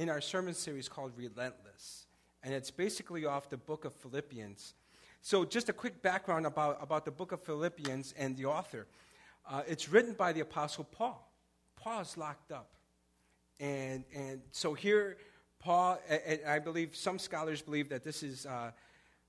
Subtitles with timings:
[0.00, 2.06] in our sermon series called Relentless,
[2.42, 4.72] and it's basically off the book of Philippians.
[5.20, 8.86] So, just a quick background about, about the book of Philippians and the author.
[9.46, 11.30] Uh, it's written by the Apostle Paul.
[11.76, 12.70] Paul is locked up.
[13.58, 15.18] And, and so here,
[15.58, 18.70] Paul, and I believe some scholars believe that this is uh,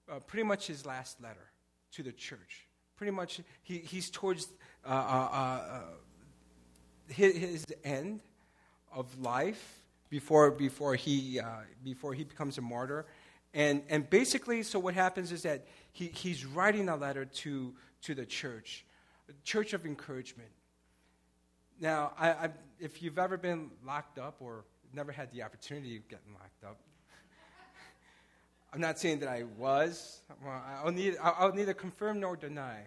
[0.09, 1.51] uh, pretty much his last letter
[1.95, 2.65] to the church.
[2.95, 4.47] Pretty much, he, he's towards
[4.85, 5.81] uh, uh, uh,
[7.09, 8.21] his, his, end
[8.93, 9.80] of life
[10.11, 11.39] before, before, he,
[11.83, 13.07] before he becomes a martyr.
[13.53, 18.13] And, and basically, so what happens is that he, he's writing a letter to, to
[18.13, 18.85] the church,
[19.43, 20.49] church of encouragement.
[21.79, 26.07] Now, I, I, if you've ever been locked up or never had the opportunity of
[26.09, 26.77] getting locked up,
[28.73, 30.21] I'm not saying that I was.
[30.43, 32.81] Well, I'll, need, I'll neither confirm nor deny.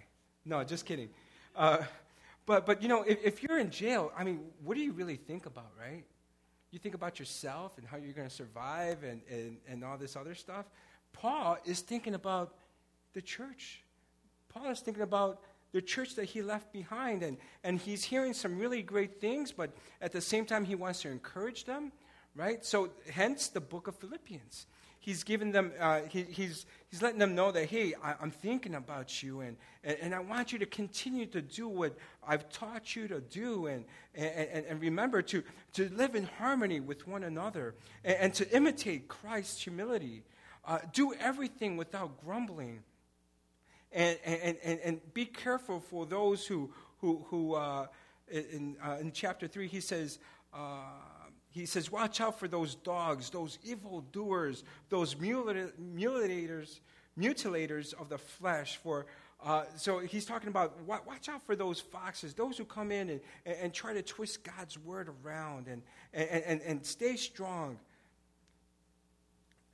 [0.45, 1.09] No, just kidding.
[1.57, 1.79] Uh,
[2.45, 5.17] but, but, you know, if, if you're in jail, I mean, what do you really
[5.17, 6.05] think about, right?
[6.75, 10.17] You think about yourself and how you're going to survive and, and, and all this
[10.17, 10.67] other stuff.
[11.13, 12.55] Paul is thinking about
[13.13, 13.85] the church.
[14.49, 18.59] Paul is thinking about the church that he left behind, and, and he's hearing some
[18.59, 21.93] really great things, but at the same time, he wants to encourage them,
[22.37, 22.65] right?
[22.65, 24.67] So, hence the book of Philippians
[25.05, 28.75] he's giving them, uh, he, he's, he's letting them know that, hey, I, am thinking
[28.75, 31.95] about you, and, and, and, I want you to continue to do what
[32.27, 35.43] I've taught you to do, and, and, and remember to,
[35.75, 40.23] to live in harmony with one another, and, and to imitate Christ's humility.
[40.65, 42.83] Uh, do everything without grumbling.
[43.93, 47.89] And, and, and, and be careful for those who, who, who uh,
[48.31, 50.19] in, uh, in chapter 3, he says,
[50.55, 50.79] uh,
[51.55, 56.81] he says, Watch out for those dogs, those evil doers, those mutilators,
[57.19, 58.77] mutilators of the flesh.
[58.79, 59.07] For
[59.43, 63.21] uh, so he's talking about watch out for those foxes, those who come in and,
[63.47, 65.83] and, try to twist God's word around and,
[66.13, 67.79] and, and, and stay strong.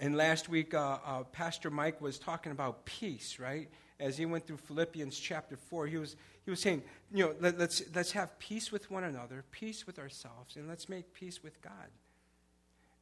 [0.00, 3.68] And last week, uh, uh, Pastor Mike was talking about peace, right?
[4.00, 7.58] As he went through Philippians chapter 4, he was, he was saying, you know, let,
[7.58, 11.60] let's, let's have peace with one another, peace with ourselves, and let's make peace with
[11.60, 11.72] God.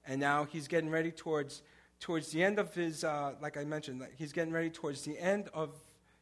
[0.06, 1.62] And now he's getting ready towards,
[2.00, 5.48] towards the end of his, uh, like I mentioned, he's getting ready towards the end
[5.54, 5.70] of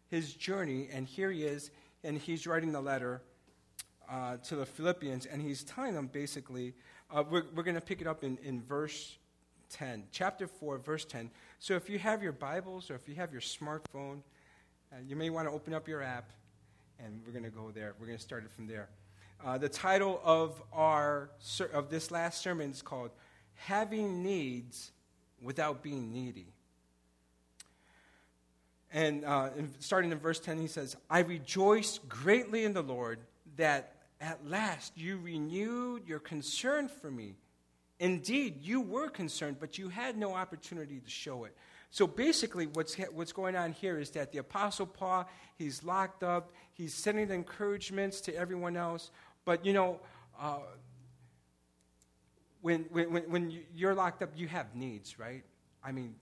[0.08, 1.70] his journey, and here he is,
[2.04, 3.22] and he's writing the letter
[4.10, 6.74] uh, to the Philippians, and he's telling them basically,
[7.10, 9.18] uh, we're, we're going to pick it up in, in verse
[9.70, 11.30] 10, chapter 4, verse 10.
[11.58, 14.22] So if you have your Bibles or if you have your smartphone,
[14.92, 16.30] uh, you may want to open up your app
[17.04, 17.94] and we're going to go there.
[17.98, 18.88] We're going to start it from there.
[19.44, 21.30] Uh, the title of our
[21.72, 23.10] of this last sermon is called
[23.54, 24.92] "Having Needs
[25.42, 26.52] Without Being Needy."
[28.92, 33.18] And uh, in, starting in verse 10, he says, I rejoice greatly in the Lord
[33.56, 37.34] that at last you renewed your concern for me.
[37.98, 41.56] Indeed, you were concerned, but you had no opportunity to show it.
[41.90, 46.52] So basically, what's, what's going on here is that the Apostle Paul, he's locked up,
[46.72, 49.10] he's sending encouragements to everyone else.
[49.44, 50.00] But, you know,
[50.38, 50.58] uh,
[52.60, 55.44] when, when, when you're locked up, you have needs, right?
[55.84, 56.16] I mean,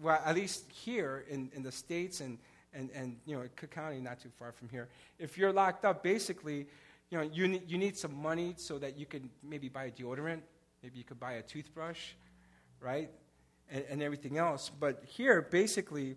[0.00, 2.38] well, at least here in, in the States and,
[2.72, 4.88] and, and, you know, Cook County, not too far from here,
[5.18, 6.66] if you're locked up, basically,
[7.10, 9.90] you know, you need, you need some money so that you can maybe buy a
[9.90, 10.40] deodorant,
[10.82, 12.12] maybe you could buy a toothbrush,
[12.80, 13.10] right?
[13.70, 14.70] And, and everything else.
[14.70, 16.16] But here, basically,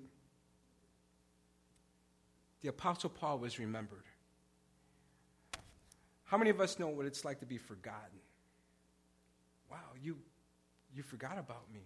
[2.62, 4.04] the Apostle Paul was remembered.
[6.24, 8.20] How many of us know what it's like to be forgotten?
[9.70, 10.18] Wow, you,
[10.96, 11.82] you forgot about me.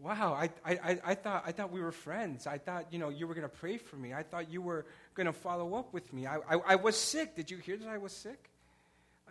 [0.00, 2.46] Wow, I, I, I, thought, I thought we were friends.
[2.46, 4.14] I thought, you know, you were going to pray for me.
[4.14, 6.26] I thought you were going to follow up with me.
[6.26, 7.34] I, I, I was sick.
[7.34, 8.50] Did you hear that I was sick?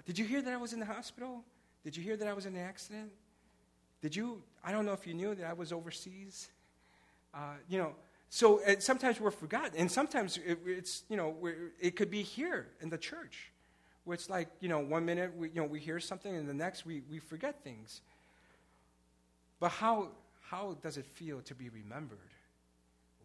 [0.06, 1.44] Did you hear that I was in the hospital?
[1.84, 3.12] Did you hear that I was in an accident?
[4.02, 4.42] Did you?
[4.64, 6.50] I don't know if you knew that I was overseas.
[7.34, 7.94] Uh, you know,
[8.30, 11.36] so sometimes we're forgotten, and sometimes it, it's you know
[11.80, 13.52] it could be here in the church,
[14.04, 16.54] where it's like you know one minute we you know we hear something, and the
[16.54, 18.02] next we we forget things.
[19.60, 20.10] But how
[20.42, 22.20] how does it feel to be remembered?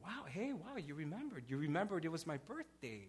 [0.03, 1.45] Wow, hey, wow, you remembered.
[1.47, 3.03] You remembered it was my birthday.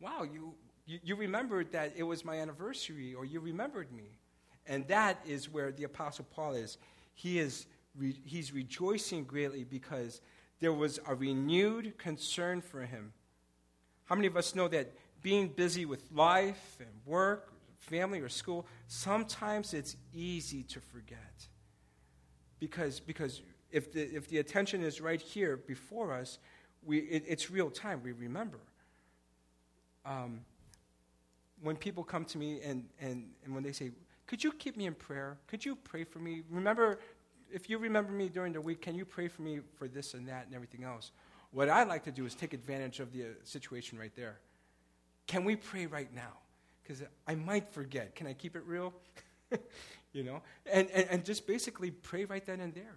[0.00, 0.54] Wow, you,
[0.86, 4.04] you, you remembered that it was my anniversary, or you remembered me.
[4.66, 6.78] And that is where the Apostle Paul is.
[7.14, 7.66] He is
[7.96, 10.20] re- he's rejoicing greatly because
[10.60, 13.12] there was a renewed concern for him.
[14.04, 14.92] How many of us know that
[15.22, 21.48] being busy with life and work, family, or school, sometimes it's easy to forget?
[22.58, 26.38] Because, because if, the, if the attention is right here before us,
[26.84, 28.00] we, it, it's real time.
[28.02, 28.58] We remember.
[30.04, 30.40] Um,
[31.60, 33.90] when people come to me and, and, and when they say,
[34.26, 35.38] could you keep me in prayer?
[35.46, 36.42] Could you pray for me?
[36.50, 36.98] Remember,
[37.52, 40.28] if you remember me during the week, can you pray for me for this and
[40.28, 41.12] that and everything else?
[41.50, 44.38] What I like to do is take advantage of the uh, situation right there.
[45.26, 46.38] Can we pray right now?
[46.82, 48.14] Because I might forget.
[48.14, 48.92] Can I keep it real?
[50.12, 50.42] you know?
[50.70, 52.96] And, and, and, just basically pray right then and there.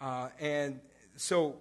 [0.00, 0.80] Uh, and
[1.16, 1.56] so,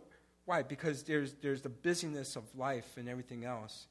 [0.45, 0.63] why?
[0.63, 3.87] Because there's, there's the busyness of life and everything else.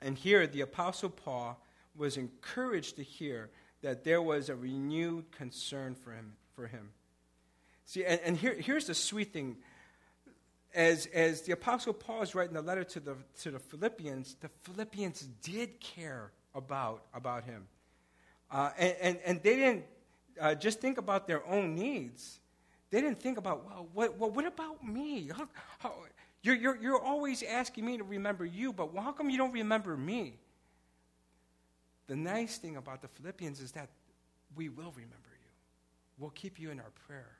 [0.00, 1.62] And here, the Apostle Paul
[1.96, 3.50] was encouraged to hear
[3.82, 6.32] that there was a renewed concern for him.
[6.54, 6.90] For him.
[7.86, 9.56] See, and, and here, here's the sweet thing.
[10.74, 14.48] As, as the Apostle Paul is writing the letter to the, to the Philippians, the
[14.62, 17.66] Philippians did care about, about him.
[18.50, 19.84] Uh, and, and, and, they didn't
[20.40, 22.40] uh, just think about their own needs.
[22.90, 25.30] They didn't think about, well, what, what about me?
[25.34, 25.48] How,
[25.78, 25.94] how,
[26.42, 29.96] you're, you're, you're always asking me to remember you, but how come you don't remember
[29.96, 30.38] me?
[32.06, 33.88] The nice thing about the Philippians is that
[34.54, 35.50] we will remember you.
[36.18, 37.38] We'll keep you in our prayer.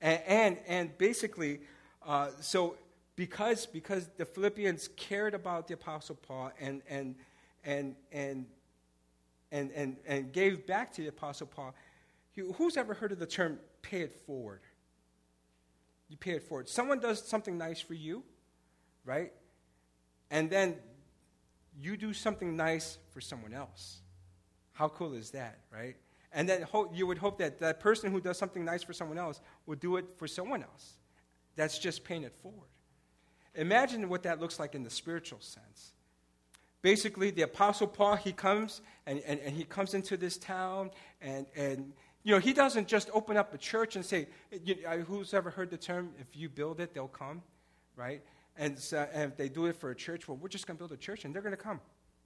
[0.00, 1.60] And, and, and basically,
[2.04, 2.76] uh, so
[3.16, 7.14] because, because the Philippians cared about the Apostle Paul and, and,
[7.64, 8.46] and, and,
[9.50, 11.74] and, and, and gave back to the Apostle Paul,
[12.56, 14.60] who's ever heard of the term pay it forward?
[16.08, 16.68] You pay it forward.
[16.68, 18.22] Someone does something nice for you,
[19.04, 19.32] right?
[20.30, 20.76] And then
[21.78, 24.00] you do something nice for someone else.
[24.72, 25.96] How cool is that, right?
[26.32, 29.40] And then you would hope that that person who does something nice for someone else
[29.66, 30.96] would do it for someone else.
[31.54, 32.68] That's just paying it forward.
[33.54, 35.92] Imagine what that looks like in the spiritual sense.
[36.82, 40.90] Basically, the Apostle Paul, he comes and, and, and he comes into this town
[41.22, 44.26] and, and you know, he doesn't just open up a church and say,
[45.06, 47.40] who's ever heard the term, if you build it, they'll come,
[47.94, 48.20] right?
[48.58, 50.78] And, so, and if they do it for a church, well, we're just going to
[50.78, 51.80] build a church and they're going to come.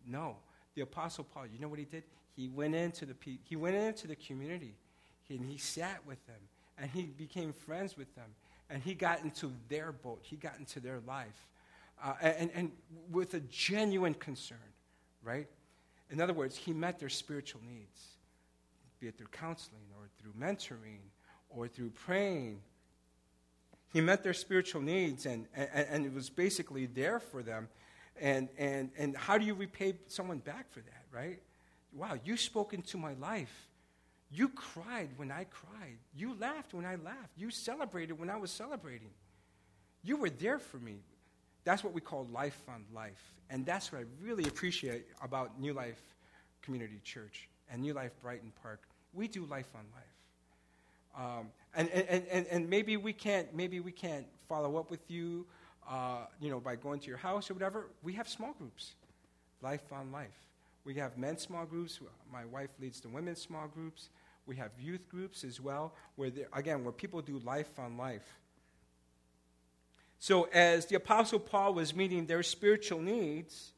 [0.06, 0.36] No.
[0.74, 2.04] The Apostle Paul, you know what he did?
[2.36, 4.74] He went into the, he went into the community
[5.28, 6.40] and he sat with them
[6.78, 8.28] and he became friends with them
[8.68, 10.20] and he got into their boat.
[10.22, 11.48] He got into their life.
[12.02, 12.72] Uh, and, and
[13.10, 14.58] with a genuine concern,
[15.22, 15.48] right?
[16.10, 18.00] In other words, he met their spiritual needs,
[19.00, 21.00] be it through counseling or through mentoring
[21.50, 22.60] or through praying
[23.92, 27.68] he met their spiritual needs and, and, and it was basically there for them.
[28.20, 31.40] And, and, and how do you repay someone back for that, right?
[31.92, 33.68] Wow, you spoke into my life.
[34.32, 35.98] You cried when I cried.
[36.14, 37.32] You laughed when I laughed.
[37.36, 39.10] You celebrated when I was celebrating.
[40.04, 40.98] You were there for me.
[41.64, 43.32] That's what we call life on life.
[43.50, 46.00] And that's what I really appreciate about New Life
[46.62, 48.82] Community Church and New Life Brighton Park.
[49.12, 51.38] We do life on life.
[51.38, 55.46] Um, and, and, and, and maybe we can't maybe we can't follow up with you,
[55.88, 57.86] uh, you know, by going to your house or whatever.
[58.02, 58.94] We have small groups,
[59.62, 60.28] life on life.
[60.84, 62.00] We have men's small groups.
[62.32, 64.08] My wife leads the women's small groups.
[64.46, 68.26] We have youth groups as well, where again where people do life on life.
[70.18, 73.72] So as the apostle Paul was meeting their spiritual needs,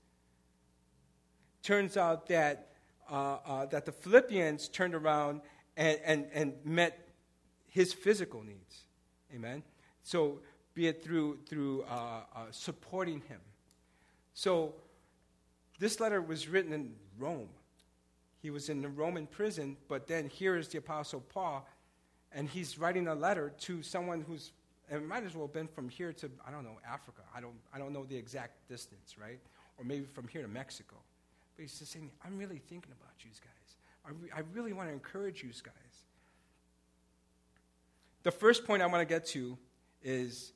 [1.62, 2.68] turns out that
[3.10, 5.42] uh, uh, that the Philippians turned around
[5.76, 7.01] and, and, and met
[7.72, 8.84] his physical needs.
[9.34, 9.62] Amen?
[10.02, 10.40] So,
[10.74, 13.40] be it through, through uh, uh, supporting him.
[14.34, 14.74] So,
[15.78, 17.48] this letter was written in Rome.
[18.42, 21.66] He was in the Roman prison, but then here is the Apostle Paul,
[22.30, 24.52] and he's writing a letter to someone who's,
[24.90, 27.22] it might as well have been from here to, I don't know, Africa.
[27.34, 29.40] I don't, I don't know the exact distance, right?
[29.78, 30.96] Or maybe from here to Mexico.
[31.56, 33.76] But he's just saying, I'm really thinking about you guys.
[34.04, 35.81] I, re- I really want to encourage you guys.
[38.22, 39.58] The first point I want to get to
[40.02, 40.52] is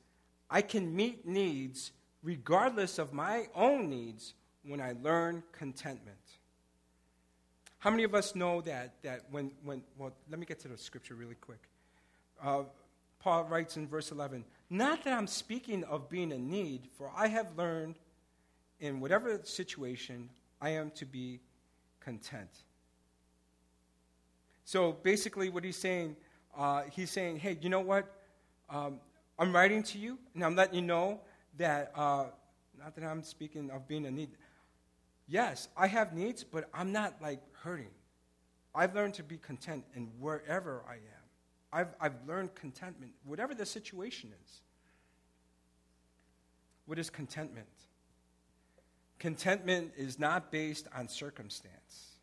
[0.49, 1.91] I can meet needs
[2.23, 4.33] regardless of my own needs
[4.63, 6.17] when I learn contentment.
[7.79, 10.77] How many of us know that, that when, when, well, let me get to the
[10.77, 11.69] scripture really quick.
[12.43, 12.63] Uh,
[13.19, 17.27] Paul writes in verse 11, Not that I'm speaking of being in need, for I
[17.27, 17.95] have learned
[18.79, 20.29] in whatever situation
[20.61, 21.39] I am to be
[21.99, 22.49] content.
[24.65, 26.17] So basically, what he's saying,
[26.55, 28.05] uh, he's saying, hey, you know what?
[28.69, 28.99] Um,
[29.39, 31.21] I'm writing to you, and I'm letting you know
[31.57, 32.25] that, uh,
[32.77, 34.29] not that I'm speaking of being a need.
[35.27, 37.91] Yes, I have needs, but I'm not like hurting.
[38.73, 41.01] I've learned to be content in wherever I am.
[41.73, 44.61] I've, I've learned contentment, whatever the situation is.
[46.85, 47.67] What is contentment?
[49.19, 52.17] Contentment is not based on circumstance.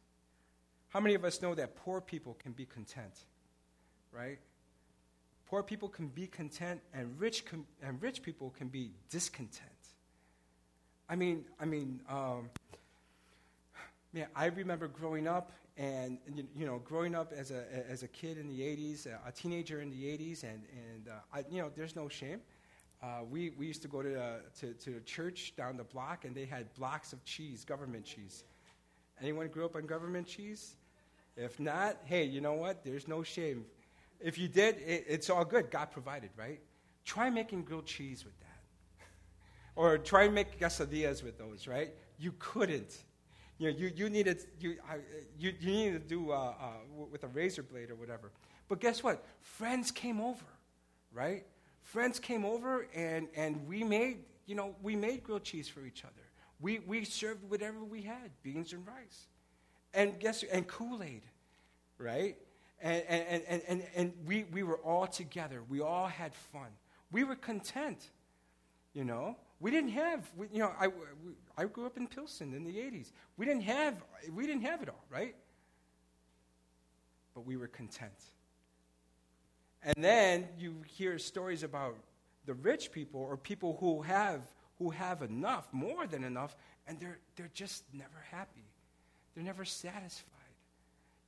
[0.88, 3.24] How many of us know that poor people can be content?
[4.14, 4.38] Right?
[5.46, 9.70] Poor people can be content, and rich, com- and rich people can be discontent.
[11.08, 12.50] I mean, I mean, um,
[14.12, 18.08] man, I remember growing up and you, you know, growing up as a as a
[18.08, 21.70] kid in the '80s, a teenager in the '80s, and and uh, I, you know,
[21.74, 22.40] there's no shame.
[23.02, 26.24] Uh, we, we used to go to, uh, to, to a church down the block,
[26.24, 28.44] and they had blocks of cheese, government cheese.
[29.20, 30.76] Anyone grew up on government cheese?
[31.36, 32.82] If not, hey, you know what?
[32.82, 33.66] There's no shame.
[34.24, 35.70] If you did, it, it's all good.
[35.70, 36.58] God provided, right?
[37.04, 39.06] Try making grilled cheese with that.
[39.76, 41.90] or try and make quesadillas with those, right?
[42.18, 42.96] You couldn't.
[43.58, 44.76] You know, you, you needed you,
[45.38, 48.32] you, you needed to do uh, uh, with a razor blade or whatever.
[48.66, 49.26] But guess what?
[49.42, 50.46] Friends came over,
[51.12, 51.44] right?
[51.82, 56.02] Friends came over and, and we made, you know, we made grilled cheese for each
[56.02, 56.12] other.
[56.60, 59.26] We, we served whatever we had, beans and rice.
[59.92, 61.22] And guess and Kool-Aid,
[61.98, 62.38] right?
[62.84, 65.62] And, and, and, and, we, we were all together.
[65.70, 66.68] We all had fun.
[67.10, 68.10] We were content,
[68.92, 69.38] you know.
[69.58, 70.88] We didn't have, you know, I,
[71.56, 73.10] I grew up in Pilsen in the 80s.
[73.38, 75.34] We didn't have, we didn't have it all, right?
[77.34, 78.12] But we were content.
[79.82, 81.96] And then you hear stories about
[82.44, 84.42] the rich people or people who have,
[84.78, 86.54] who have enough, more than enough,
[86.86, 88.66] and they're, they're just never happy.
[89.34, 90.28] They're never satisfied,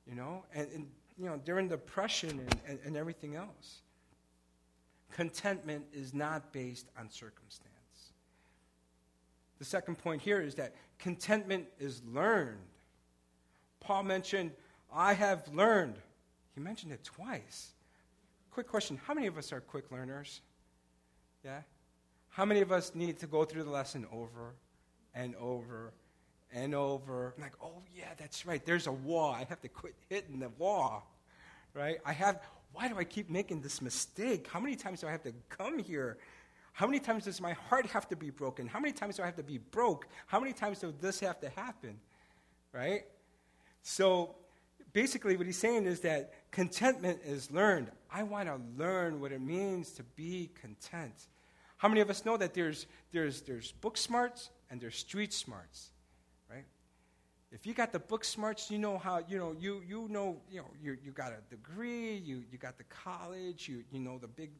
[0.07, 0.45] you know?
[0.53, 3.81] And, and you know, during depression and, and, and everything else.
[5.11, 7.71] Contentment is not based on circumstance.
[9.57, 12.59] The second point here is that contentment is learned.
[13.79, 14.51] Paul mentioned,
[14.93, 15.95] I have learned.
[16.53, 17.71] He mentioned it twice.
[18.51, 20.41] Quick question How many of us are quick learners?
[21.43, 21.61] Yeah?
[22.29, 24.53] How many of us need to go through the lesson over
[25.15, 25.93] and over
[26.53, 27.33] and over?
[27.35, 28.65] I'm like, oh, yeah, that's right.
[28.65, 29.33] There's a wall.
[29.33, 31.11] I have to quit hitting the wall.
[31.73, 31.97] Right?
[32.05, 32.41] I have,
[32.73, 34.47] why do I keep making this mistake?
[34.51, 36.17] How many times do I have to come here
[36.77, 38.67] how many times does my heart have to be broken?
[38.67, 40.07] How many times do I have to be broke?
[40.27, 41.99] How many times does this have to happen?
[42.71, 43.05] Right?
[43.81, 44.35] So
[44.93, 47.89] basically, what he's saying is that contentment is learned.
[48.13, 51.15] I want to learn what it means to be content.
[51.77, 55.89] How many of us know that there's, there's, there's book smarts and there's street smarts?
[57.51, 60.59] If you got the book smarts, you know how, you know, you, you know, you
[60.59, 64.27] know, you, you got a degree, you, you got the college, you, you know the
[64.27, 64.51] big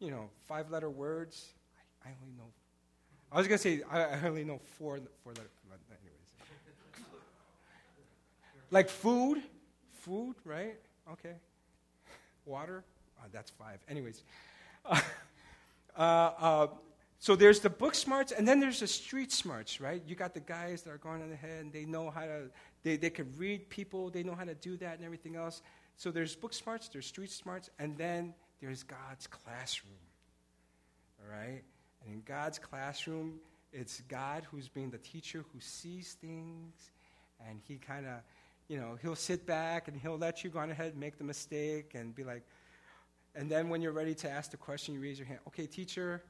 [0.00, 1.52] you know, five letter words.
[2.04, 2.48] I, I only know.
[3.30, 7.04] I was going to say, I, I, only know four, four letter, anyways.
[8.70, 9.42] like food,
[9.92, 10.76] food, right?
[11.12, 11.34] Okay.
[12.46, 12.82] Water,
[13.20, 13.78] oh, that's five.
[13.88, 14.22] Anyways.
[15.96, 16.66] Uh, uh,
[17.22, 20.02] so there's the book smarts, and then there's the street smarts, right?
[20.06, 22.50] You got the guys that are going on ahead, and they know how to,
[22.82, 25.60] they, they can read people, they know how to do that and everything else.
[25.98, 29.92] So there's book smarts, there's street smarts, and then there's God's classroom.
[31.22, 31.62] All right?
[32.02, 33.38] And in God's classroom,
[33.70, 36.90] it's God who's being the teacher who sees things,
[37.46, 38.14] and he kind of,
[38.66, 41.24] you know, he'll sit back and he'll let you go on ahead and make the
[41.24, 42.44] mistake and be like,
[43.34, 45.40] and then when you're ready to ask the question, you raise your hand.
[45.48, 46.22] Okay, teacher,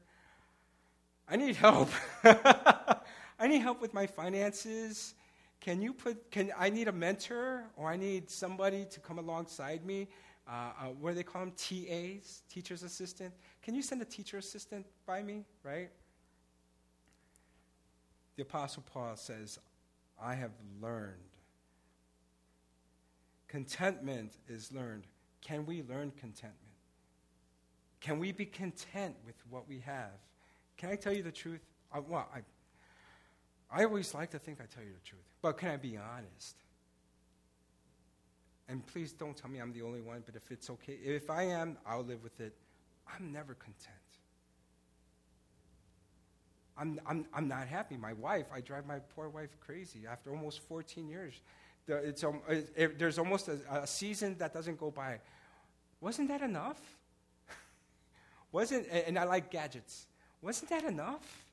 [1.31, 1.91] I need help.
[2.25, 5.15] I need help with my finances.
[5.61, 9.85] Can you put, can, I need a mentor or I need somebody to come alongside
[9.85, 10.09] me
[10.51, 11.53] uh, uh, what do they call them?
[11.53, 13.33] TAs, teacher's assistant.
[13.63, 15.91] Can you send a teacher assistant by me, right?
[18.37, 19.59] The Apostle Paul says,
[20.21, 21.15] I have learned.
[23.47, 25.05] Contentment is learned.
[25.41, 26.57] Can we learn contentment?
[28.01, 30.19] Can we be content with what we have?
[30.81, 31.61] Can I tell you the truth?
[31.93, 32.41] I, well, I,
[33.71, 36.57] I always like to think I tell you the truth, but can I be honest?
[38.71, 41.43] and please don't tell me I'm the only one, but if it's okay, if I
[41.43, 42.55] am, I'll live with it.
[43.13, 43.97] I'm never content.
[46.79, 47.97] I'm, I'm, I'm not happy.
[47.97, 51.41] My wife, I drive my poor wife crazy after almost 14 years.
[51.89, 55.19] it's, um, it, it, there's almost a, a season that doesn't go by.
[56.01, 56.81] Wasn't that enough?
[58.53, 60.07] Wasn't, and I like gadgets.
[60.42, 61.44] Wasn't that enough?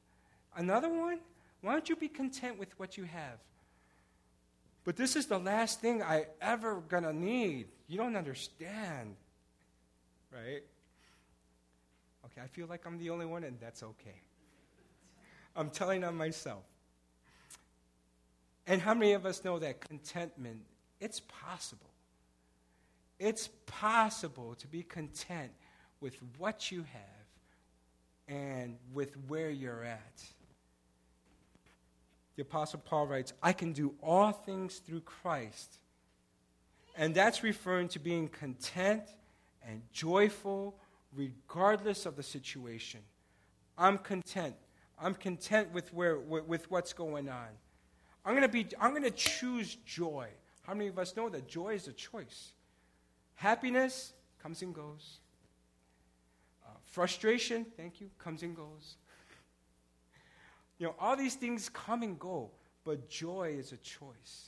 [0.56, 1.20] Another one?
[1.62, 3.40] Why don't you be content with what you have?
[4.84, 7.68] But this is the last thing I ever gonna need.
[7.88, 9.16] You don't understand.
[10.32, 10.64] Right?
[12.26, 14.22] Okay, I feel like I'm the only one, and that's okay.
[15.56, 16.64] I'm telling on myself.
[18.66, 20.62] And how many of us know that contentment,
[21.00, 21.90] it's possible.
[23.20, 25.52] It's possible to be content
[26.00, 27.17] with what you have
[28.28, 30.24] and with where you're at
[32.38, 35.80] the Apostle Paul writes, I can do all things through Christ.
[36.96, 39.04] And that's referring to being content
[39.68, 40.76] and joyful
[41.16, 43.00] regardless of the situation.
[43.76, 44.56] I'm content.
[45.02, 47.48] I'm content with, where, with, what's going on.
[48.24, 50.28] I'm going to be I'm going to choose joy.
[50.64, 52.52] How many of us know that joy is a choice?
[53.36, 55.20] Happiness comes and goes.
[56.98, 58.96] Frustration, thank you, comes and goes.
[60.80, 62.50] You know, all these things come and go,
[62.84, 64.48] but joy is a choice.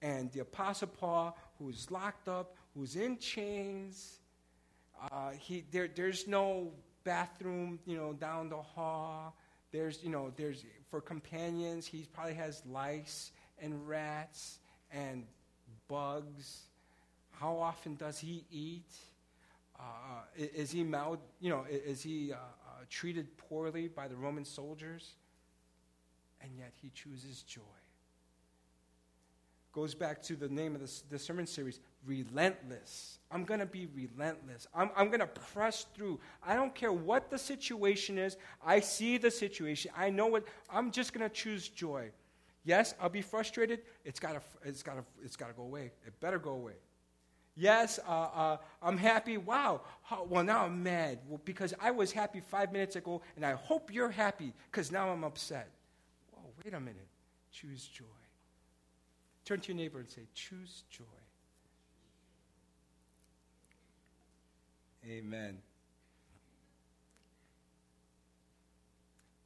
[0.00, 4.20] And the Apostle Paul, who's locked up, who's in chains,
[5.12, 6.72] uh, he, there, there's no
[7.04, 9.36] bathroom, you know, down the hall.
[9.70, 15.26] There's, you know, there's, for companions, he probably has lice and rats and
[15.88, 16.62] bugs.
[17.32, 18.90] How often does he eat?
[19.78, 24.44] Uh, is he mal, you know, is he uh, uh, treated poorly by the Roman
[24.44, 25.14] soldiers?
[26.40, 27.60] And yet he chooses joy.
[29.72, 33.18] Goes back to the name of the, the sermon series, relentless.
[33.30, 34.66] I'm going to be relentless.
[34.74, 36.18] I'm, I'm going to press through.
[36.44, 38.36] I don't care what the situation is.
[38.64, 39.90] I see the situation.
[39.96, 40.44] I know what.
[40.70, 42.10] I'm just going to choose joy.
[42.64, 43.80] Yes, I'll be frustrated.
[44.04, 45.92] It's got to it's gotta, it's gotta go away.
[46.06, 46.74] It better go away.
[47.58, 49.36] Yes, uh, uh, I'm happy.
[49.36, 49.80] Wow.
[50.04, 53.54] How, well, now I'm mad well, because I was happy five minutes ago, and I
[53.54, 55.68] hope you're happy because now I'm upset.
[56.30, 57.08] Whoa, wait a minute.
[57.50, 58.04] Choose joy.
[59.44, 61.02] Turn to your neighbor and say, Choose joy.
[65.04, 65.58] Amen.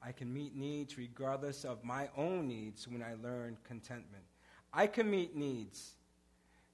[0.05, 4.25] I can meet needs regardless of my own needs when I learn contentment.
[4.71, 5.93] I can meet needs.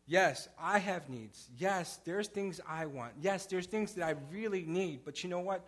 [0.09, 1.51] Yes, I have needs.
[1.59, 3.13] Yes, there's things I want.
[3.21, 5.01] Yes, there's things that I really need.
[5.05, 5.67] But you know what?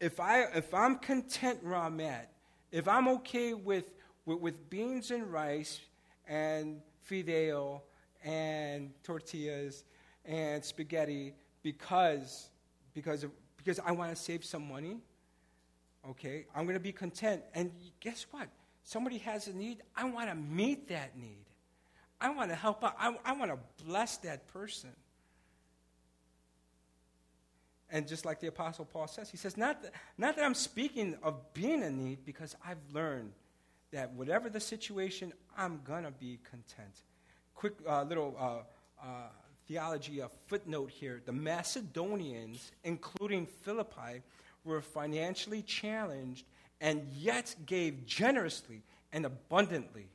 [0.00, 2.30] If, I, if I'm content where I'm at,
[2.70, 3.86] if I'm okay with,
[4.26, 5.80] with, with beans and rice
[6.28, 7.80] and fideo
[8.22, 9.84] and tortillas
[10.26, 12.50] and spaghetti because,
[12.92, 14.98] because, of, because I want to save some money,
[16.10, 17.42] okay, I'm going to be content.
[17.54, 18.48] And guess what?
[18.84, 21.46] Somebody has a need, I want to meet that need.
[22.20, 22.96] I want to help out.
[22.98, 24.90] I, I want to bless that person.
[27.92, 31.16] And just like the Apostle Paul says, he says, not that, not that I'm speaking
[31.22, 33.32] of being in need, because I've learned
[33.90, 37.02] that whatever the situation, I'm going to be content.
[37.54, 39.06] Quick uh, little uh, uh,
[39.66, 41.20] theology, a footnote here.
[41.24, 44.22] The Macedonians, including Philippi,
[44.64, 46.44] were financially challenged
[46.80, 50.06] and yet gave generously and abundantly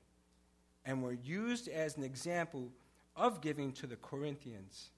[0.85, 2.71] and were used as an example
[3.15, 4.91] of giving to the Corinthians.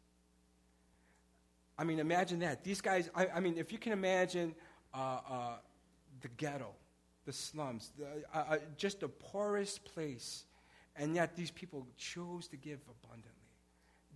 [1.78, 2.64] I mean, imagine that.
[2.64, 4.56] These guys, I, I mean, if you can imagine
[4.94, 5.56] uh, uh,
[6.22, 6.72] the ghetto,
[7.26, 10.46] the slums, the, uh, uh just the poorest place,
[10.96, 13.32] and yet these people chose to give abundantly.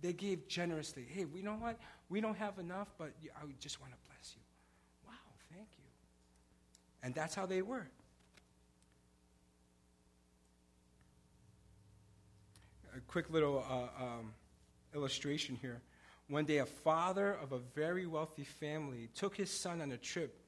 [0.00, 1.06] They gave generously.
[1.08, 1.78] Hey, we know what?
[2.08, 4.42] We don't have enough, but I just want to bless you.
[5.06, 5.14] Wow,
[5.52, 5.84] thank you.
[7.04, 7.86] And that's how they were.
[12.96, 14.32] A quick little uh, um,
[14.94, 15.80] illustration here.
[16.28, 20.38] One day, a father of a very wealthy family took his son on a trip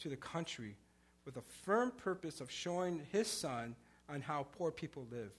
[0.00, 0.76] to the country
[1.24, 3.74] with a firm purpose of showing his son
[4.08, 5.32] on how poor people live.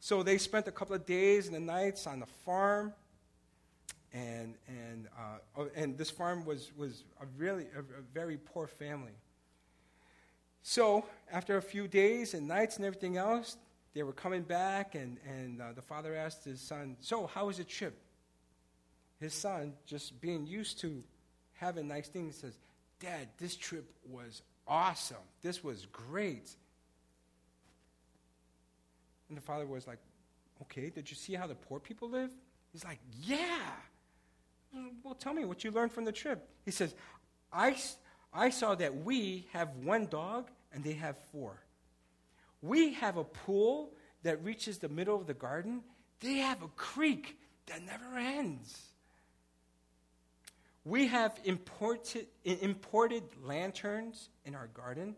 [0.00, 2.92] So they spent a couple of days and the nights on the farm
[4.14, 8.66] and and uh, oh, and this farm was was a really a, a, very poor
[8.66, 9.12] family.
[10.62, 13.56] So after a few days and nights and everything else,
[13.94, 17.58] they were coming back, and and uh, the father asked his son, "So how was
[17.58, 17.96] the trip?"
[19.20, 21.02] His son, just being used to
[21.54, 22.58] having nice things, says,
[23.00, 25.24] "Dad, this trip was awesome.
[25.42, 26.50] This was great."
[29.28, 29.98] And the father was like,
[30.62, 32.30] "Okay, did you see how the poor people live?"
[32.72, 33.60] He's like, "Yeah."
[35.02, 36.48] Well, tell me what you learned from the trip.
[36.64, 36.94] He says,
[37.52, 37.76] I,
[38.32, 41.60] I saw that we have one dog and they have four.
[42.64, 45.82] We have a pool that reaches the middle of the garden.
[46.20, 48.80] They have a creek that never ends.
[50.82, 55.14] We have imported, imported lanterns in our garden,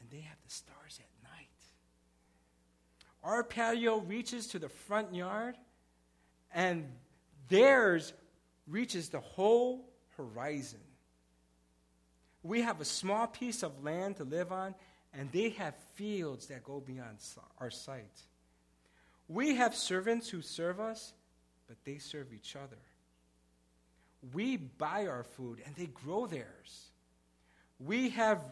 [0.00, 1.48] and they have the stars at night.
[3.22, 5.56] Our patio reaches to the front yard,
[6.52, 6.88] and
[7.48, 8.12] theirs
[8.66, 10.80] reaches the whole horizon.
[12.42, 14.74] We have a small piece of land to live on,
[15.16, 17.18] and they have fields that go beyond
[17.58, 18.20] our sight.
[19.28, 21.14] We have servants who serve us,
[21.66, 22.78] but they serve each other.
[24.32, 26.88] We buy our food, and they grow theirs.
[27.78, 28.42] We have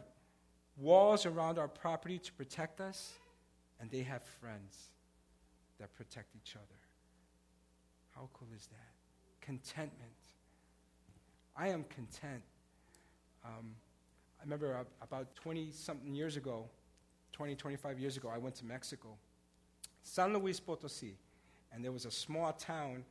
[0.77, 3.13] walls around our property to protect us,
[3.81, 4.89] and they have friends
[5.79, 6.81] that protect each other.
[8.15, 8.93] How cool is that?
[9.43, 10.13] contentment.
[11.57, 12.43] I am content.
[13.45, 13.75] Um,
[14.43, 16.65] I remember about 20 something years ago,
[17.31, 19.11] 20, 25 years ago, I went to Mexico
[20.03, 21.15] San Luis Potosi.
[21.73, 23.05] And there was a small town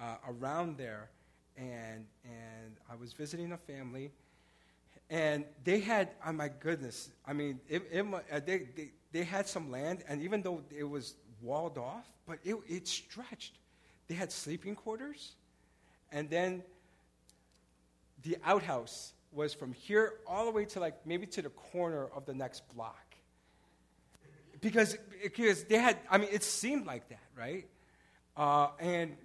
[0.00, 1.10] uh, around there.
[1.58, 4.10] And, and I was visiting a family.
[5.10, 9.46] And they had, oh my goodness, I mean, it, it, uh, they, they, they had
[9.46, 13.58] some land, and even though it was walled off, but it, it stretched.
[14.08, 15.32] They had sleeping quarters,
[16.10, 16.62] and then
[18.22, 22.26] the outhouse was from here all the way to like maybe to the corner of
[22.26, 23.14] the next block.
[24.60, 27.66] Because, because they had, I mean, it seemed like that, right?
[28.36, 29.16] Uh, and,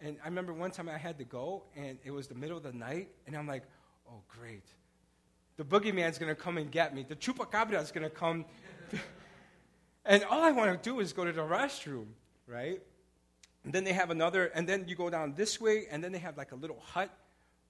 [0.00, 2.62] and I remember one time I had to go, and it was the middle of
[2.62, 3.64] the night, and I'm like,
[4.08, 4.64] oh, great.
[5.56, 7.04] The boogeyman's going to come and get me.
[7.08, 8.44] The chupacabra is going to come.
[10.04, 12.06] and all I want to do is go to the restroom,
[12.46, 12.80] right?
[13.64, 16.18] And then they have another, and then you go down this way, and then they
[16.18, 17.10] have like a little hut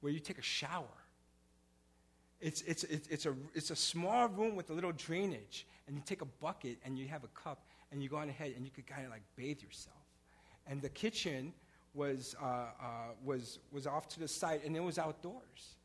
[0.01, 0.85] where you take a shower.
[2.41, 6.23] It's, it's, it's, a, it's a small room with a little drainage, and you take
[6.23, 8.87] a bucket and you have a cup, and you go on ahead and you could
[8.87, 9.97] kind of like bathe yourself.
[10.67, 11.53] And the kitchen
[11.95, 12.67] was, uh, uh,
[13.25, 15.77] was, was off to the side, and it was outdoors.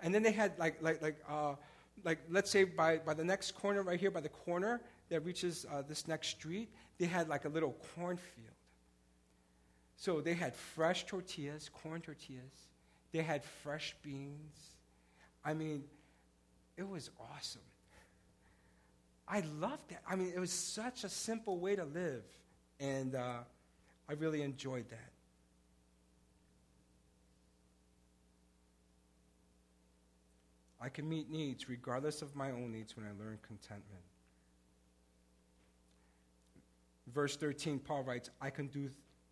[0.00, 1.54] And then they had like, like, like, uh,
[2.04, 5.66] like let's say by, by the next corner right here, by the corner that reaches
[5.70, 8.48] uh, this next street, they had like a little cornfield.
[9.96, 12.68] So they had fresh tortillas, corn tortillas.
[13.12, 14.71] They had fresh beans.
[15.44, 15.84] I mean,
[16.76, 17.62] it was awesome.
[19.28, 20.02] I loved that.
[20.08, 22.24] I mean, it was such a simple way to live.
[22.80, 23.38] And uh,
[24.08, 25.10] I really enjoyed that.
[30.80, 34.02] I can meet needs regardless of my own needs when I learn contentment.
[37.14, 38.88] Verse 13, Paul writes, I can do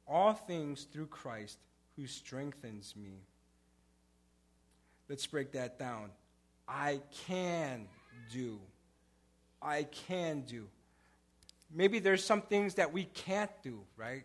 [0.06, 1.58] all things through Christ
[1.96, 3.24] who strengthens me.
[5.10, 6.10] Let's break that down.
[6.68, 7.88] I can
[8.32, 8.60] do.
[9.60, 10.68] I can do.
[11.68, 14.22] Maybe there's some things that we can't do, right?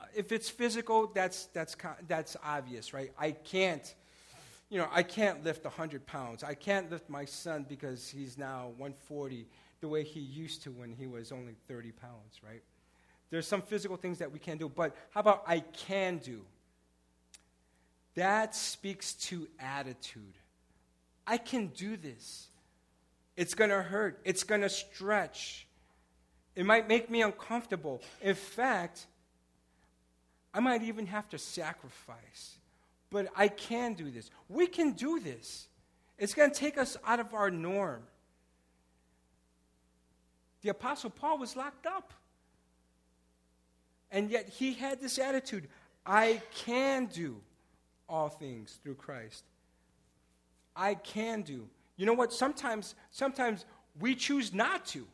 [0.00, 1.76] Uh, if it's physical, that's, that's,
[2.08, 3.12] that's obvious, right?
[3.18, 3.94] I can't,
[4.70, 6.42] you know, I can't lift 100 pounds.
[6.42, 9.46] I can't lift my son because he's now 140
[9.82, 12.62] the way he used to when he was only 30 pounds, right?
[13.28, 16.42] There's some physical things that we can't do, but how about I can do?
[18.14, 20.34] That speaks to attitude.
[21.26, 22.48] I can do this.
[23.36, 24.20] It's going to hurt.
[24.24, 25.66] It's going to stretch.
[26.54, 28.02] It might make me uncomfortable.
[28.20, 29.06] In fact,
[30.52, 32.58] I might even have to sacrifice.
[33.10, 34.30] But I can do this.
[34.48, 35.68] We can do this.
[36.18, 38.02] It's going to take us out of our norm.
[40.62, 42.12] The Apostle Paul was locked up.
[44.10, 45.68] And yet he had this attitude
[46.04, 47.40] I can do
[48.08, 49.44] all things through Christ.
[50.74, 51.68] I can do.
[51.96, 52.32] You know what?
[52.32, 53.64] Sometimes, sometimes
[54.00, 55.06] we choose not to.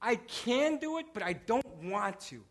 [0.00, 2.42] I can do it, but I don't want to.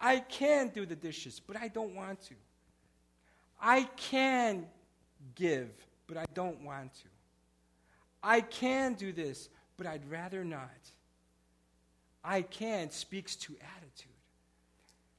[0.00, 2.34] I can do the dishes, but I don't want to.
[3.60, 4.66] I can
[5.34, 5.70] give,
[6.06, 7.08] but I don't want to.
[8.22, 10.70] I can do this, but I'd rather not.
[12.22, 14.13] I can speaks to attitude.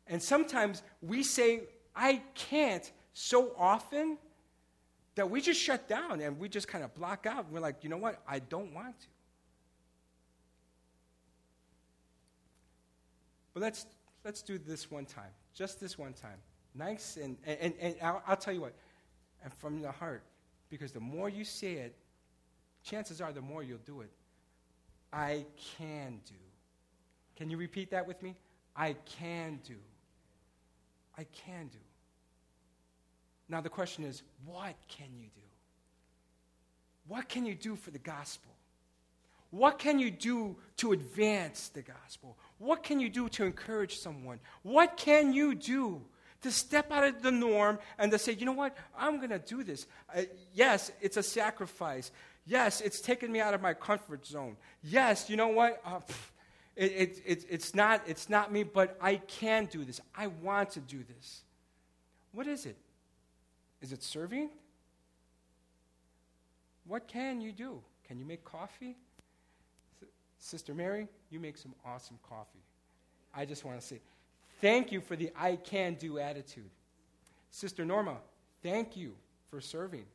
[0.07, 1.63] And sometimes we say,
[1.95, 4.17] I can't so often
[5.15, 7.49] that we just shut down and we just kind of block out.
[7.49, 8.21] We're like, you know what?
[8.27, 9.07] I don't want to.
[13.53, 13.85] But let's,
[14.25, 16.37] let's do this one time, just this one time.
[16.75, 18.73] Nice, and, and, and I'll, I'll tell you what,
[19.41, 20.23] and from the heart,
[20.69, 21.95] because the more you say it,
[22.83, 24.11] chances are the more you'll do it.
[25.13, 25.45] I
[25.77, 26.35] can do.
[27.37, 28.35] Can you repeat that with me?
[28.75, 29.75] I can do.
[31.17, 31.77] I can do.
[33.47, 35.41] Now, the question is, what can you do?
[37.07, 38.51] What can you do for the gospel?
[39.51, 42.37] What can you do to advance the gospel?
[42.57, 44.39] What can you do to encourage someone?
[44.63, 46.01] What can you do
[46.41, 49.39] to step out of the norm and to say, you know what, I'm going to
[49.39, 49.85] do this?
[50.13, 50.23] Uh,
[50.53, 52.11] yes, it's a sacrifice.
[52.45, 54.57] Yes, it's taken me out of my comfort zone.
[54.83, 55.81] Yes, you know what?
[55.85, 55.99] Uh,
[56.75, 60.01] it, it, it, it's, not, it's not me, but I can do this.
[60.15, 61.41] I want to do this.
[62.33, 62.75] What is it?
[63.81, 64.49] Is it serving?
[66.87, 67.81] What can you do?
[68.07, 68.97] Can you make coffee?
[70.37, 72.59] Sister Mary, you make some awesome coffee.
[73.33, 73.99] I just want to say
[74.61, 76.69] thank you for the I can do attitude.
[77.51, 78.17] Sister Norma,
[78.61, 79.15] thank you
[79.49, 80.05] for serving.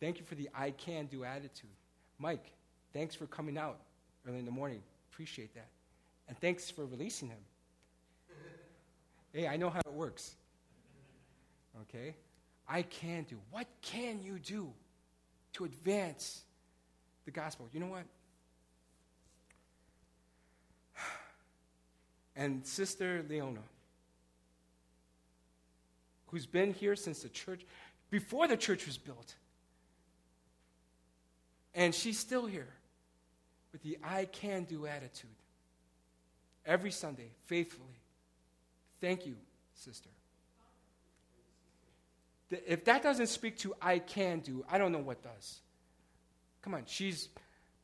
[0.00, 1.70] Thank you for the I can do attitude.
[2.18, 2.52] Mike,
[2.92, 3.78] thanks for coming out
[4.26, 4.82] early in the morning.
[5.14, 5.68] Appreciate that.
[6.26, 7.38] And thanks for releasing him.
[9.32, 10.34] hey, I know how it works.
[11.82, 12.16] Okay?
[12.68, 13.36] I can do.
[13.52, 14.72] What can you do
[15.52, 16.42] to advance
[17.26, 17.68] the gospel?
[17.72, 18.06] You know what?
[22.34, 23.62] and Sister Leona,
[26.26, 27.64] who's been here since the church,
[28.10, 29.36] before the church was built.
[31.72, 32.74] And she's still here
[33.74, 35.34] with the I can do attitude.
[36.64, 37.98] Every Sunday, faithfully.
[39.00, 39.34] Thank you,
[39.74, 40.08] sister.
[42.68, 45.58] If that doesn't speak to I can do, I don't know what does.
[46.62, 47.28] Come on, she's,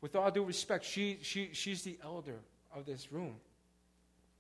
[0.01, 2.39] with all due respect, she, she, she's the elder
[2.73, 3.35] of this room.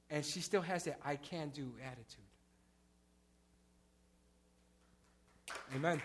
[0.08, 2.20] And she still has that I can do attitude.
[5.74, 6.00] Amen.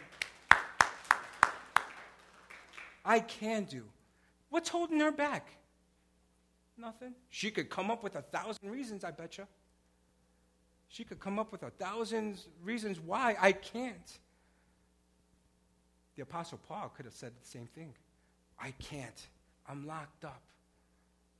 [3.05, 3.83] I can do.
[4.55, 5.49] What's holding her back?
[6.77, 7.13] Nothing.
[7.29, 9.45] She could come up with a thousand reasons, I bet you.
[10.87, 14.17] She could come up with a thousand reasons why I can't.
[16.15, 17.95] The Apostle Paul could have said the same thing.
[18.57, 19.27] I can't.
[19.67, 20.41] I'm locked up.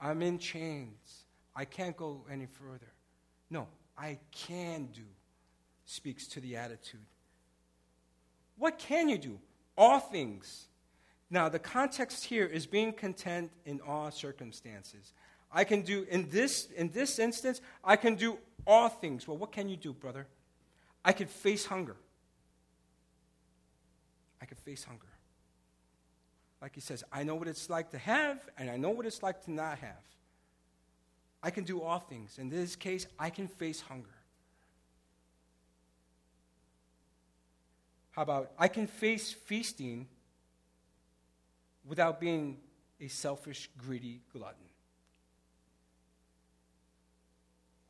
[0.01, 1.23] I'm in chains.
[1.55, 2.91] I can't go any further.
[3.49, 5.07] No, I can do
[5.85, 6.99] speaks to the attitude.
[8.57, 9.39] What can you do?
[9.77, 10.67] All things.
[11.29, 15.13] Now, the context here is being content in all circumstances.
[15.51, 19.27] I can do, in this, in this instance, I can do all things.
[19.27, 20.27] Well, what can you do, brother?
[21.03, 21.95] I could face hunger.
[24.41, 25.07] I could face hunger.
[26.61, 29.23] Like he says, I know what it's like to have, and I know what it's
[29.23, 30.03] like to not have.
[31.41, 32.37] I can do all things.
[32.39, 34.09] In this case, I can face hunger.
[38.11, 40.07] How about I can face feasting
[41.87, 42.57] without being
[42.99, 44.65] a selfish, greedy glutton?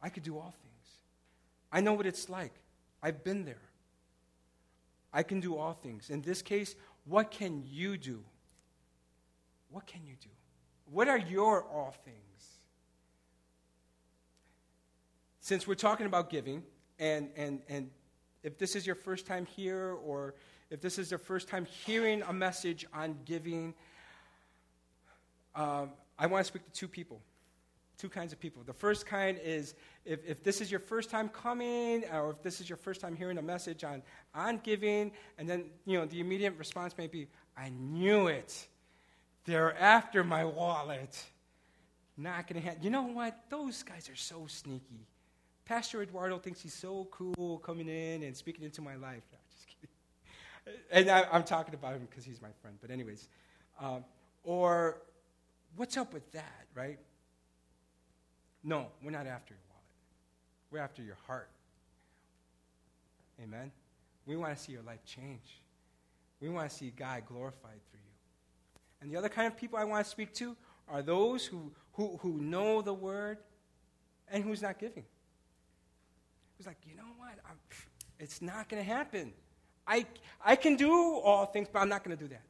[0.01, 0.99] I could do all things.
[1.71, 2.53] I know what it's like.
[3.01, 3.62] I've been there.
[5.12, 6.10] I can do all things.
[6.10, 8.23] In this case, what can you do?
[9.71, 10.29] What can you do?
[10.91, 12.17] What are your all things?
[15.39, 16.63] Since we're talking about giving,
[16.99, 17.89] and, and, and
[18.43, 20.36] if this is your first time here, or
[20.69, 23.73] if this is your first time hearing a message on giving,
[25.56, 27.21] um, I want to speak to two people
[27.97, 28.62] two kinds of people.
[28.63, 29.73] The first kind is
[30.06, 33.15] if, if this is your first time coming, or if this is your first time
[33.15, 34.01] hearing a message on,
[34.34, 38.67] on giving, and then, you know, the immediate response may be, I knew it.
[39.45, 41.23] They're after my wallet.
[42.17, 42.82] Not to happen.
[42.82, 43.38] You know what?
[43.49, 45.08] Those guys are so sneaky.
[45.65, 49.23] Pastor Eduardo thinks he's so cool coming in and speaking into my life.
[49.32, 49.89] No, just kidding.
[50.91, 52.78] And I, am talking about him because he's my friend.
[52.82, 53.28] But, anyways,
[53.80, 54.04] um,
[54.43, 55.01] or
[55.75, 56.99] what's up with that, right?
[58.63, 59.84] No, we're not after your wallet.
[60.71, 61.49] We're after your heart.
[63.43, 63.71] Amen?
[64.25, 65.62] We want to see your life change.
[66.41, 68.15] We want to see God glorified through you.
[69.01, 70.56] And the other kind of people I want to speak to
[70.88, 73.38] are those who, who, who know the word
[74.30, 75.04] and who's not giving.
[76.58, 77.34] Who's like, you know what?
[77.47, 77.58] I'm,
[78.19, 79.34] it's not going to happen.
[79.87, 80.05] I,
[80.43, 82.43] I can do all things, but I'm not going to do that.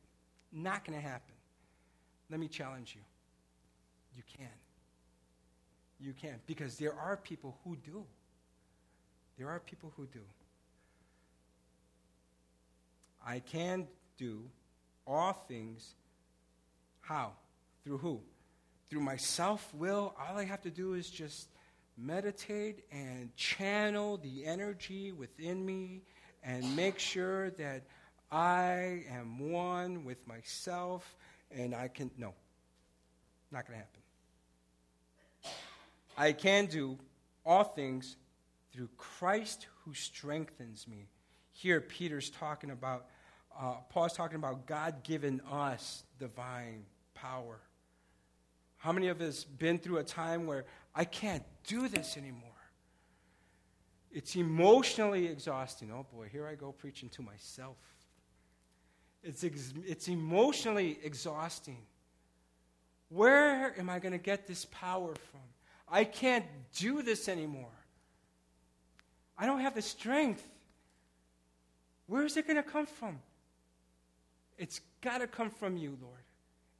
[0.52, 1.34] Not going to happen.
[2.30, 3.02] Let me challenge you.
[4.16, 4.50] You can
[6.00, 6.36] you can.
[6.46, 8.06] Because there are people who do.
[9.38, 10.22] There are people who do.
[13.26, 14.44] I can do
[15.08, 15.96] all things.
[17.02, 17.34] How?
[17.84, 18.22] Through who?
[18.90, 20.16] Through my self will.
[20.20, 21.50] All I have to do is just
[21.98, 26.02] meditate and channel the energy within me
[26.46, 27.84] and make sure that
[28.32, 31.16] I am one with myself
[31.52, 32.12] and I can.
[32.18, 32.34] No,
[33.52, 34.02] not going to happen.
[36.18, 36.98] I can do
[37.46, 38.16] all things
[38.72, 41.08] through Christ who strengthens me.
[41.52, 43.06] Here, Peter's talking about,
[43.58, 47.60] uh, Paul's talking about God giving us divine power.
[48.78, 52.55] How many of us been through a time where I can't do this anymore?
[54.16, 55.92] It's emotionally exhausting.
[55.92, 57.76] Oh boy, here I go preaching to myself.
[59.22, 61.80] It's, ex- it's emotionally exhausting.
[63.10, 65.42] Where am I going to get this power from?
[65.90, 66.46] I can't
[66.78, 67.76] do this anymore.
[69.38, 70.48] I don't have the strength.
[72.08, 73.20] Where is it going to come from?
[74.58, 76.24] It's got to come from you, Lord.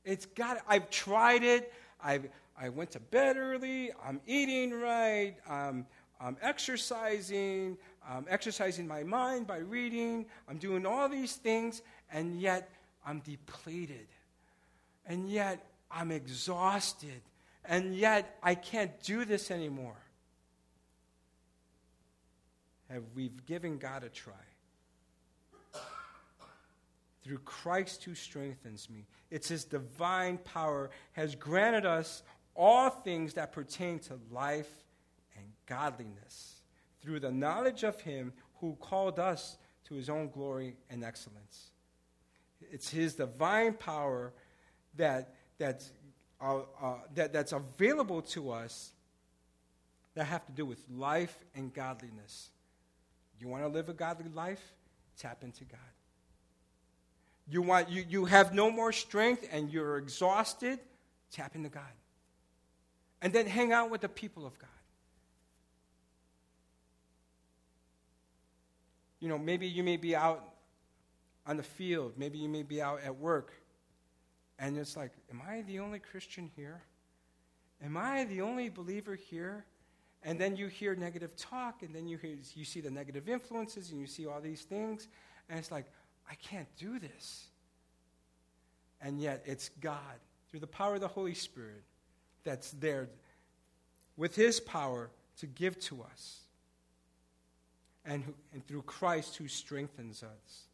[0.06, 0.60] It's got.
[0.70, 1.74] I've tried it.
[2.02, 2.22] I
[2.58, 3.92] I went to bed early.
[4.04, 5.36] I'm eating right.
[5.50, 5.86] I'm,
[6.20, 7.78] I'm exercising.
[8.08, 10.26] I'm exercising my mind by reading.
[10.48, 12.70] I'm doing all these things, and yet
[13.06, 14.08] I'm depleted.
[15.06, 17.22] And yet I'm exhausted
[17.68, 19.98] and yet I can't do this anymore.
[22.90, 24.34] Have we given God a try?
[27.24, 29.08] Through Christ who strengthens me.
[29.32, 32.22] It's his divine power has granted us
[32.56, 34.85] all things that pertain to life
[35.66, 36.62] godliness
[37.02, 41.72] through the knowledge of him who called us to his own glory and excellence.
[42.72, 44.34] It's his divine power
[44.98, 45.92] that, that's,
[46.42, 48.92] uh, uh, that, that's available to us
[50.16, 52.50] that have to do with life and godliness.
[53.40, 54.74] You want to live a godly life?
[55.18, 55.80] Tap into God.
[57.48, 60.80] You, want, you, you have no more strength and you're exhausted?
[61.32, 61.84] Tap into God.
[63.22, 64.70] And then hang out with the people of God.
[69.26, 70.54] You know, maybe you may be out
[71.48, 73.54] on the field, maybe you may be out at work,
[74.60, 76.84] and it's like, am I the only Christian here?
[77.84, 79.66] Am I the only believer here?
[80.22, 83.90] And then you hear negative talk, and then you, hear, you see the negative influences,
[83.90, 85.08] and you see all these things,
[85.50, 85.88] and it's like,
[86.30, 87.48] I can't do this.
[89.02, 90.20] And yet, it's God,
[90.52, 91.82] through the power of the Holy Spirit,
[92.44, 93.10] that's there
[94.18, 95.10] with His power
[95.40, 96.45] to give to us,
[98.06, 100.68] and, who, and through Christ who strengthens us.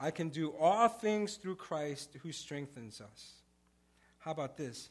[0.00, 3.32] I can do all things through Christ who strengthens us.
[4.18, 4.90] How about this?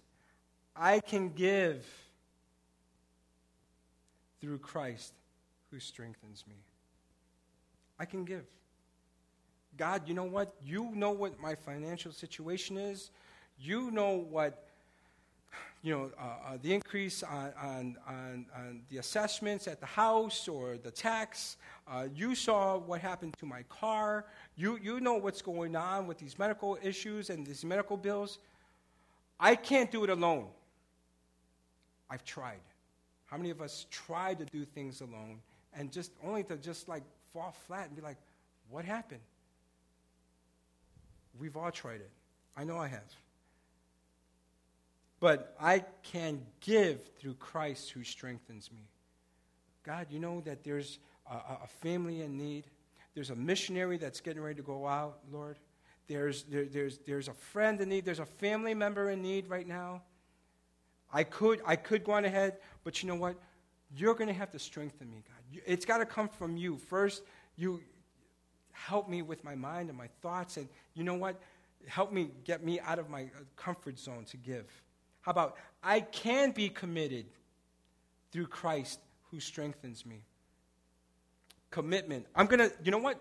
[0.76, 1.86] I can give
[4.42, 5.14] through Christ
[5.72, 6.56] who strengthens me.
[8.00, 8.46] I can give.
[9.78, 10.54] God, you know what?
[10.64, 13.12] You know what my financial situation is.
[13.60, 14.67] You know what,
[15.88, 20.50] you know, uh, uh, the increase on, on, on, on, the assessments at the house
[20.50, 21.56] or the tax.
[21.90, 24.26] Uh, you saw what happened to my car.
[24.58, 28.40] You, you know what's going on with these medical issues and these medical bills.
[29.40, 30.48] I can't do it alone.
[32.10, 32.60] I've tried.
[33.28, 35.40] How many of us try to do things alone
[35.74, 38.18] and just only to just like fall flat and be like,
[38.70, 39.22] what happened?
[41.40, 42.12] We've all tried it.
[42.58, 43.27] I know I have.
[45.20, 48.88] But I can give through Christ who strengthens me.
[49.84, 51.00] God, you know that there's
[51.30, 52.66] a, a family in need.
[53.16, 55.58] There's a missionary that's getting ready to go out, Lord.
[56.08, 58.06] There's, there, there's, there's a friend in need.
[58.06, 60.04] There's a family member in need right now.
[61.12, 63.36] I could, I could go on ahead, but you know what?
[63.96, 65.62] You're going to have to strengthen me, God.
[65.66, 66.78] It's got to come from you.
[66.78, 67.24] First,
[67.56, 67.82] you
[68.72, 71.40] help me with my mind and my thoughts, and you know what?
[71.88, 74.66] Help me get me out of my uh, comfort zone to give.
[75.28, 77.26] How about I can be committed
[78.32, 80.24] through Christ who strengthens me?
[81.70, 82.26] Commitment.
[82.34, 83.20] I'm going to, you know what?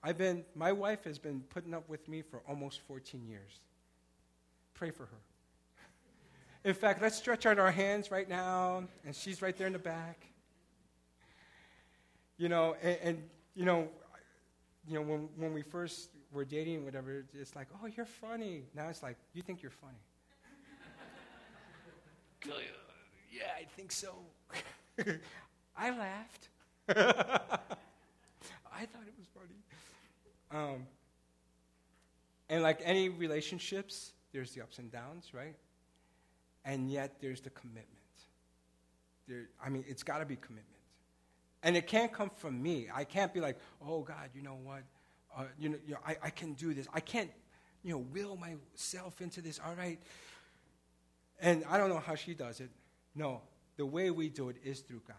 [0.00, 3.58] I've been, my wife has been putting up with me for almost 14 years.
[4.74, 5.18] Pray for her.
[6.62, 9.80] In fact, let's stretch out our hands right now, and she's right there in the
[9.80, 10.24] back.
[12.38, 13.22] You know, and, and
[13.56, 13.88] you know,
[14.86, 18.64] you know, when, when we first were dating, whatever, it's like, oh, you're funny.
[18.74, 19.98] Now it's like, you think you're funny.
[23.32, 24.14] yeah, I think so.
[25.76, 26.48] I laughed.
[26.88, 29.60] I thought it was funny.
[30.52, 30.86] Um,
[32.48, 35.54] and like any relationships, there's the ups and downs, right?
[36.64, 37.86] And yet there's the commitment.
[39.28, 40.66] There, I mean, it's got to be commitment.
[41.62, 42.88] And it can't come from me.
[42.92, 44.82] I can't be like, oh, God, you know what?
[45.36, 46.86] Uh, you know, you know I, I can do this.
[46.92, 47.30] I can't,
[47.82, 49.60] you know, will myself into this.
[49.64, 49.98] All right.
[51.40, 52.70] And I don't know how she does it.
[53.14, 53.40] No,
[53.76, 55.16] the way we do it is through God.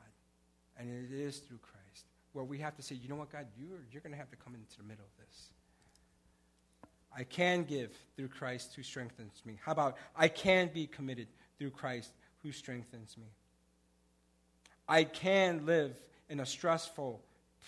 [0.77, 3.79] And it is through Christ where we have to say, you know what, God, you're,
[3.91, 5.49] you're going to have to come into the middle of this.
[7.15, 9.59] I can give through Christ who strengthens me.
[9.63, 11.27] How about I can be committed
[11.59, 13.27] through Christ who strengthens me?
[14.87, 15.97] I can live
[16.29, 17.21] in a stressful,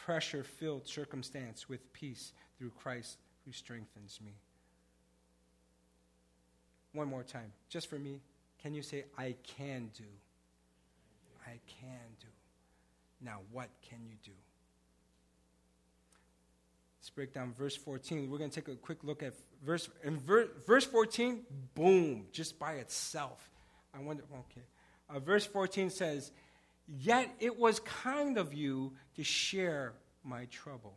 [0.05, 4.33] pressure filled circumstance with peace through Christ who strengthens me.
[6.93, 8.21] One more time, just for me,
[8.61, 10.03] can you say, I can do?
[11.45, 12.27] I can do.
[13.21, 14.31] Now, what can you do?
[16.99, 18.29] Let's break down verse 14.
[18.29, 19.33] We're going to take a quick look at
[19.65, 21.41] verse in ver, verse 14.
[21.75, 23.49] Boom, just by itself.
[23.93, 24.23] I wonder.
[24.31, 24.65] Okay,
[25.09, 26.31] uh, verse 14 says,
[26.87, 30.95] "Yet it was kind of you to share my trouble."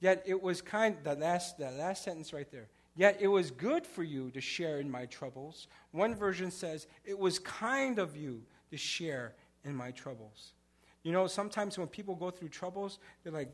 [0.00, 0.96] Yet it was kind.
[1.02, 2.68] The last, the last sentence right there.
[2.96, 5.66] Yet it was good for you to share in my troubles.
[5.90, 9.34] One version says, "It was kind of you to share
[9.64, 10.52] in my troubles."
[11.04, 13.52] You know, sometimes when people go through troubles, they're like,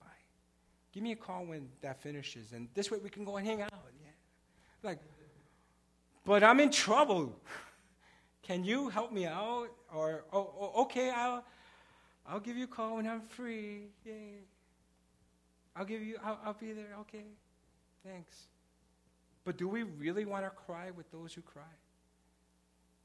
[0.00, 0.06] bye.
[0.92, 3.62] Give me a call when that finishes, and this way we can go and hang
[3.62, 3.70] out.
[3.72, 4.10] Yeah.
[4.82, 4.98] Like,
[6.24, 7.40] but I'm in trouble.
[8.42, 9.68] Can you help me out?
[9.94, 11.44] Or, oh, oh, okay, I'll,
[12.26, 13.88] I'll give you a call when I'm free.
[14.04, 14.40] Yay.
[15.76, 16.96] I'll give you, I'll, I'll be there.
[17.00, 17.24] Okay.
[18.04, 18.46] Thanks.
[19.44, 21.62] But do we really want to cry with those who cry?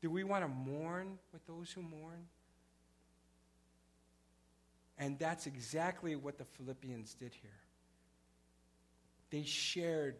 [0.01, 2.27] Do we want to mourn with those who mourn?
[4.99, 7.51] And that's exactly what the Philippians did here.
[9.29, 10.15] They shared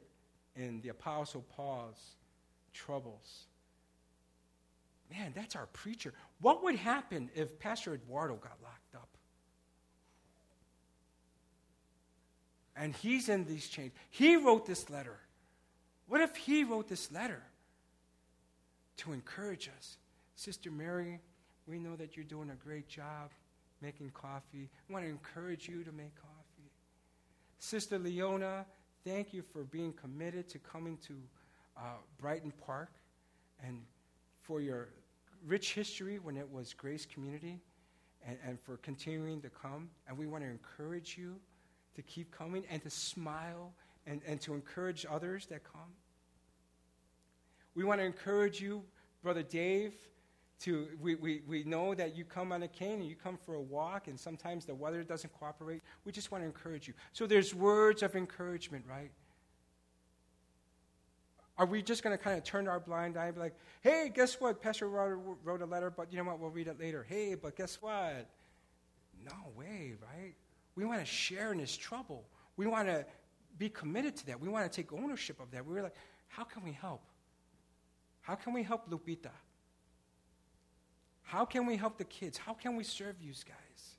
[0.56, 2.16] in the Apostle Paul's
[2.74, 3.46] troubles.
[5.12, 6.14] Man, that's our preacher.
[6.42, 9.08] What would happen if Pastor Eduardo got locked up?
[12.76, 13.94] And he's in these chains.
[14.10, 15.18] He wrote this letter.
[16.08, 17.42] What if he wrote this letter
[18.98, 19.98] to encourage us?
[20.36, 21.20] Sister Mary,
[21.66, 23.32] we know that you're doing a great job
[23.82, 24.70] making coffee.
[24.90, 26.72] I want to encourage you to make coffee.
[27.60, 28.66] Sister Leona,
[29.04, 31.14] thank you for being committed to coming to
[31.76, 32.92] uh, Brighton Park
[33.66, 33.82] and
[34.48, 34.88] for your
[35.46, 37.60] rich history when it was Grace Community
[38.26, 39.90] and, and for continuing to come.
[40.08, 41.36] And we want to encourage you
[41.96, 43.74] to keep coming and to smile
[44.06, 45.92] and, and to encourage others that come.
[47.76, 48.84] We want to encourage you,
[49.22, 49.94] Brother Dave,
[50.62, 53.56] to we, we, we know that you come on a cane and you come for
[53.56, 55.82] a walk and sometimes the weather doesn't cooperate.
[56.06, 56.94] We just want to encourage you.
[57.12, 59.12] So there's words of encouragement, right?
[61.58, 64.12] Are we just going to kind of turn our blind eye and be like, hey,
[64.14, 64.62] guess what?
[64.62, 66.40] Pastor wrote, wrote a letter, but you know what?
[66.40, 67.06] We'll read it later.
[67.08, 68.30] Hey, but guess what?
[69.26, 70.36] No way, right?
[70.76, 72.26] We want to share in his trouble.
[72.58, 73.06] We want to
[73.58, 74.40] be committed to that.
[74.40, 75.66] We want to take ownership of that.
[75.66, 75.96] We were like,
[76.28, 77.02] how can we help?
[78.22, 79.32] How can we help Lupita?
[81.24, 82.38] How can we help the kids?
[82.38, 83.96] How can we serve you guys?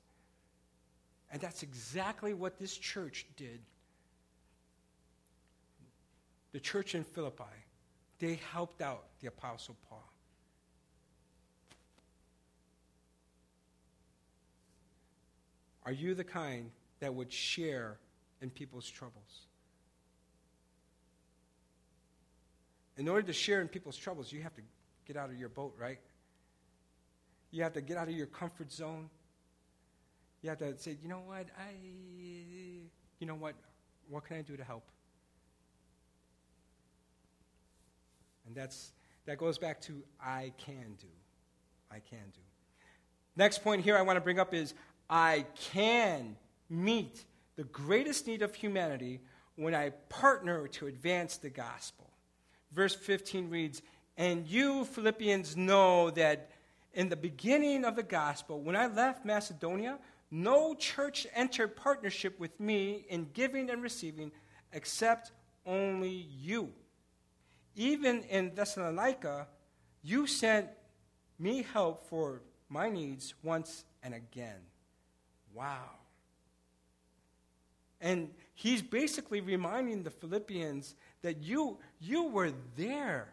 [1.31, 3.59] And that's exactly what this church did
[6.51, 7.43] the church in Philippi,
[8.19, 10.03] they helped out the Apostle Paul.
[15.85, 17.97] Are you the kind that would share
[18.41, 19.47] in people's troubles?
[22.97, 24.61] In order to share in people's troubles, you have to
[25.07, 25.99] get out of your boat, right?
[27.51, 29.09] You have to get out of your comfort zone.
[30.41, 31.71] You have to say, you know what, I,
[33.19, 33.55] you know what,
[34.09, 34.83] what can I do to help?
[38.49, 38.93] And that's,
[39.27, 41.07] that goes back to I can do.
[41.91, 42.41] I can do.
[43.35, 44.73] Next point here I want to bring up is
[45.07, 46.35] I can
[46.67, 47.25] meet
[47.55, 49.21] the greatest need of humanity
[49.55, 52.09] when I partner to advance the gospel.
[52.71, 53.83] Verse 15 reads,
[54.17, 56.49] And you, Philippians, know that
[56.95, 59.99] in the beginning of the gospel, when I left Macedonia,
[60.31, 64.31] no church entered partnership with me in giving and receiving
[64.73, 65.33] except
[65.67, 66.73] only you
[67.79, 69.47] even in Thessalonica,
[70.03, 70.67] you sent
[71.39, 74.59] me help for my needs once and again.
[75.53, 75.89] Wow.
[78.01, 83.29] And he's basically reminding the Philippians that you, you were there.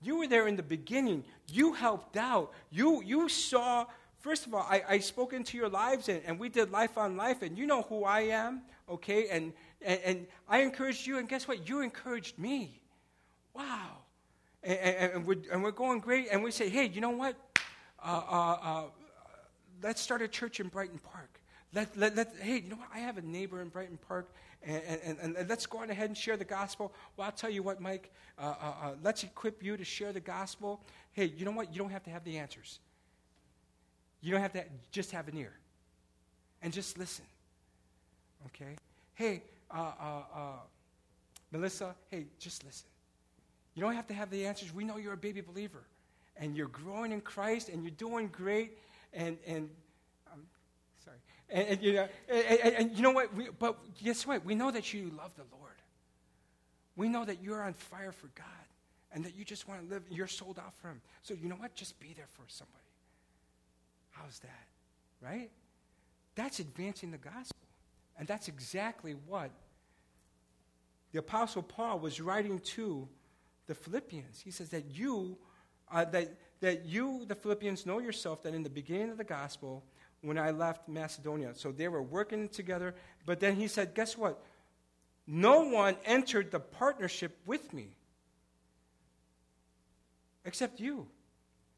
[0.00, 1.22] You were there in the beginning.
[1.48, 2.52] You helped out.
[2.70, 3.84] You, you saw,
[4.18, 7.18] first of all, I, I spoke into your lives and, and we did life on
[7.18, 9.28] life, and you know who I am, okay?
[9.28, 11.68] And, and, and I encouraged you, and guess what?
[11.68, 12.80] You encouraged me
[13.54, 13.90] wow.
[14.62, 16.28] And, and, and, we're, and we're going great.
[16.30, 17.36] And we say, hey, you know what?
[18.02, 18.82] Uh, uh, uh,
[19.82, 21.40] let's start a church in Brighton Park.
[21.74, 22.88] Let, let, let, hey, you know what?
[22.94, 24.32] I have a neighbor in Brighton Park,
[24.62, 26.92] and, and, let's go on ahead and share the gospel.
[27.16, 30.20] Well, I'll tell you what, Mike, uh, uh, uh, let's equip you to share the
[30.20, 30.80] gospel.
[31.12, 31.72] Hey, you know what?
[31.72, 32.78] You don't have to have the answers.
[34.20, 35.52] You don't have to just have an ear
[36.62, 37.24] and just listen.
[38.46, 38.76] Okay?
[39.14, 39.42] Hey,
[41.50, 42.86] Melissa, hey, just listen.
[43.74, 44.72] You don't have to have the answers.
[44.72, 45.82] We know you're a baby believer.
[46.36, 48.78] And you're growing in Christ and you're doing great.
[49.12, 49.68] And, and
[50.26, 50.46] I'm um,
[51.04, 51.16] sorry.
[51.48, 53.34] And, and you know, and, and, and, you know what?
[53.34, 54.44] We, but guess what?
[54.44, 55.72] We know that you love the Lord.
[56.96, 58.46] We know that you're on fire for God
[59.12, 61.00] and that you just want to live, you're sold out for Him.
[61.22, 61.74] So you know what?
[61.74, 62.78] Just be there for somebody.
[64.10, 64.66] How's that?
[65.20, 65.50] Right?
[66.34, 67.56] That's advancing the gospel.
[68.18, 69.50] And that's exactly what
[71.12, 73.08] the Apostle Paul was writing to
[73.66, 74.40] the Philippians.
[74.40, 75.36] He says that you,
[75.90, 79.84] uh, that, that you, the Philippians, know yourself that in the beginning of the gospel,
[80.22, 82.94] when I left Macedonia, so they were working together,
[83.26, 84.42] but then he said, guess what?
[85.26, 87.96] No one entered the partnership with me
[90.44, 91.06] except you.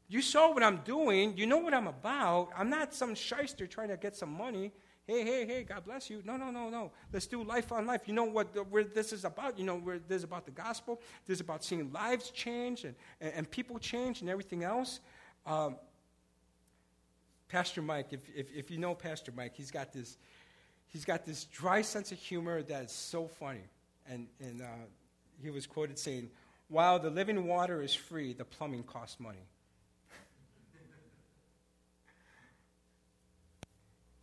[0.09, 1.37] You saw what I'm doing.
[1.37, 2.49] You know what I'm about.
[2.57, 4.71] I'm not some shyster trying to get some money
[5.07, 6.21] hey, hey, hey, God bless you.
[6.25, 6.91] No, no, no, no.
[7.13, 8.01] Let's do life on life.
[8.05, 9.57] You know what the, where this is about?
[9.57, 11.01] You know where this is about the gospel.
[11.25, 14.99] This is about seeing lives change and, and, and people change and everything else.
[15.45, 15.77] Um,
[17.47, 20.17] Pastor Mike, if, if, if, you know Pastor Mike, he's got this,
[20.89, 23.63] he's got this dry sense of humor that is so funny.
[24.09, 24.65] And, and uh,
[25.41, 26.29] he was quoted saying,
[26.67, 29.47] While the living water is free, the plumbing costs money.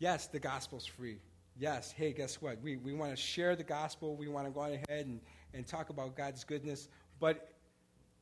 [0.04, 1.16] Yes, the gospel's free.
[1.58, 2.60] Yes, hey, guess what?
[2.60, 4.16] We, we want to share the gospel.
[4.16, 5.18] We want to go ahead and,
[5.54, 6.88] and talk about God's goodness.
[7.20, 7.48] But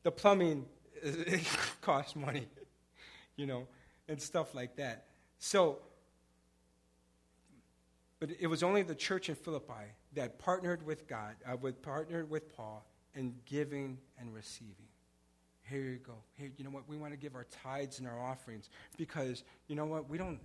[0.03, 0.65] the plumbing
[1.81, 2.47] costs money,
[3.35, 3.67] you know,
[4.07, 5.07] and stuff like that.
[5.39, 5.79] So,
[8.21, 12.29] but it was only the church in Philippi that partnered with God, uh, with, partnered
[12.29, 14.87] with Paul in giving and receiving.
[15.63, 16.15] Here you go.
[16.35, 16.87] Here, you know what?
[16.87, 20.09] We want to give our tithes and our offerings because, you know what?
[20.09, 20.39] We don't,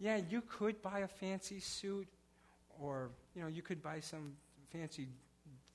[0.00, 2.08] yeah, you could buy a fancy suit
[2.80, 4.32] or, you know, you could buy some
[4.72, 5.06] fancy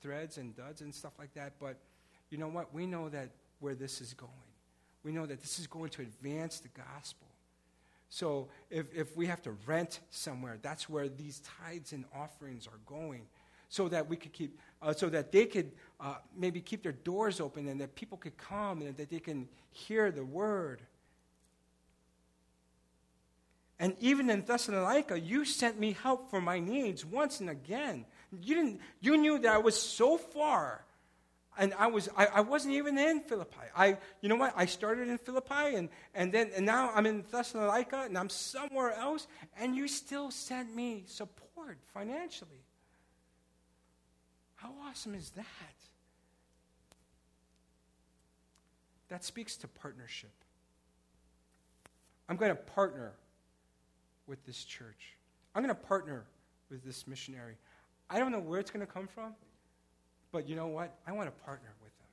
[0.02, 1.76] threads and duds and stuff like that, but
[2.30, 2.74] you know what?
[2.74, 4.32] We know that where this is going.
[5.04, 7.28] We know that this is going to advance the gospel.
[8.08, 12.80] So if, if we have to rent somewhere, that's where these tithes and offerings are
[12.86, 13.22] going.
[13.68, 17.40] So that we could keep, uh, so that they could uh, maybe keep their doors
[17.40, 20.82] open and that people could come and that they can hear the word.
[23.78, 28.06] And even in Thessalonica, you sent me help for my needs once and again.
[28.40, 30.86] You, didn't, you knew that I was so far
[31.58, 33.56] and I was I, I, wasn't even in Philippi.
[33.74, 34.52] I you know what?
[34.56, 38.92] I started in Philippi and, and then and now I'm in Thessalonica and I'm somewhere
[38.92, 39.26] else,
[39.58, 42.64] and you still sent me support financially.
[44.56, 45.44] How awesome is that?
[49.08, 50.32] That speaks to partnership.
[52.28, 53.12] I'm going to partner
[54.26, 55.16] with this church.
[55.54, 56.24] I'm going to partner
[56.70, 57.56] with this missionary.
[58.10, 59.34] I don't know where it's going to come from.
[60.32, 60.94] But you know what?
[61.06, 62.08] I want to partner with them.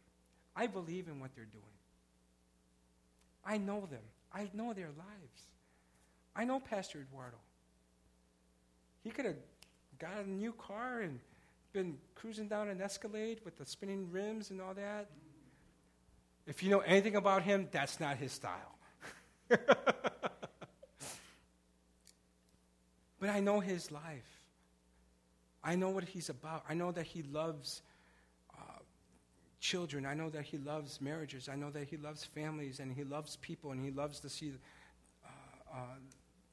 [0.55, 1.63] I believe in what they're doing.
[3.45, 3.99] I know them.
[4.33, 5.47] I know their lives.
[6.35, 7.37] I know Pastor Eduardo.
[9.03, 9.35] He could have
[9.99, 11.19] got a new car and
[11.73, 15.09] been cruising down an Escalade with the spinning rims and all that.
[16.47, 18.77] If you know anything about him, that's not his style.
[23.23, 24.41] but I know his life.
[25.63, 26.65] I know what he's about.
[26.67, 27.81] I know that he loves
[29.63, 30.05] children.
[30.05, 31.47] I know that He loves marriages.
[31.47, 34.51] I know that He loves families and He loves people and He loves to see
[35.23, 35.27] uh,
[35.73, 35.77] uh,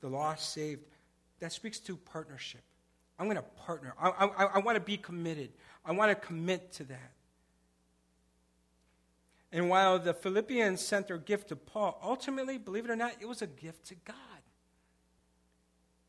[0.01, 0.83] the lost saved.
[1.41, 2.63] That speaks to partnership.
[3.19, 3.95] I'm going to partner.
[4.01, 5.51] I, I, I want to be committed.
[5.85, 7.13] I want to commit to that.
[9.53, 13.27] And while the Philippians sent their gift to Paul, ultimately, believe it or not, it
[13.27, 14.15] was a gift to God.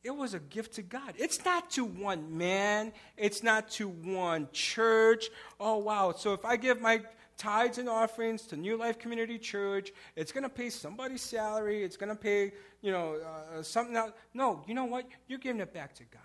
[0.03, 1.13] It was a gift to God.
[1.17, 5.29] It's not to one man, it's not to one church.
[5.59, 6.13] Oh, wow.
[6.17, 7.01] So if I give my
[7.37, 11.97] tithes and offerings to New Life Community Church, it's going to pay somebody's salary, it's
[11.97, 14.11] going to pay, you know, uh, something else.
[14.33, 15.05] No, you know what?
[15.27, 16.21] You're giving it back to God.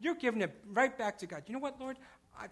[0.00, 1.42] You're giving it right back to God.
[1.46, 1.96] You know what, Lord?
[2.38, 2.46] I,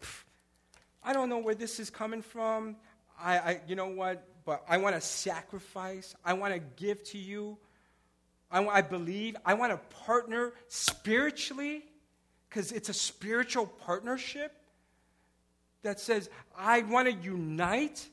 [1.03, 2.77] I don't know where this is coming from.
[3.21, 4.25] I, I you know what?
[4.45, 6.15] But I want to sacrifice.
[6.25, 7.59] I want to give to you.
[8.51, 9.37] I, I believe.
[9.45, 11.85] I want to partner spiritually
[12.49, 14.53] because it's a spiritual partnership
[15.83, 18.07] that says, I want to unite.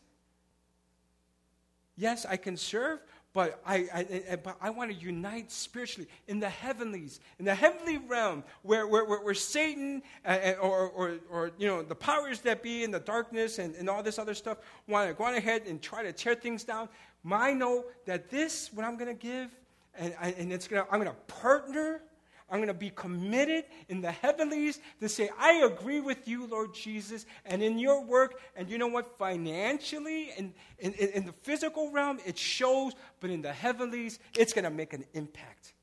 [1.97, 2.99] Yes, I can serve,
[3.33, 7.97] but I, I, but I want to unite spiritually in the heavenlies, in the heavenly
[7.97, 12.61] realm, where, where, where, where Satan uh, or, or, or, you know, the powers that
[12.61, 14.57] be in the darkness and, and all this other stuff
[14.87, 16.89] want to go on ahead and try to tear things down.
[17.29, 19.49] I know that this, what I'm going to give,
[19.97, 22.01] and, and it's gonna, I'm going to partner.
[22.47, 26.75] I'm going to be committed in the heavenlies to say, I agree with you, Lord
[26.75, 28.39] Jesus, and in your work.
[28.55, 29.17] And you know what?
[29.17, 34.53] Financially, and in, in, in the physical realm, it shows, but in the heavenlies, it's
[34.53, 35.73] going to make an impact.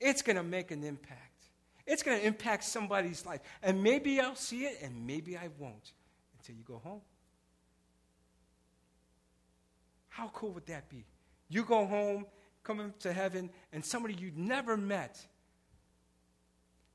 [0.00, 1.44] It's going to make an impact.
[1.86, 3.42] It's going to impact somebody's life.
[3.62, 5.92] And maybe I'll see it, and maybe I won't
[6.36, 7.02] until you go home.
[10.08, 11.04] How cool would that be?
[11.50, 12.24] You go home,
[12.62, 15.20] come to heaven, and somebody you'd never met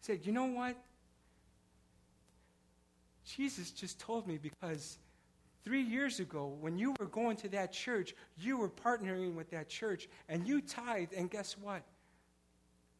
[0.01, 0.75] said, You know what?
[3.25, 4.97] Jesus just told me because
[5.63, 9.67] three years ago, when you were going to that church, you were partnering with that
[9.67, 11.81] church, and you tithed, and guess what?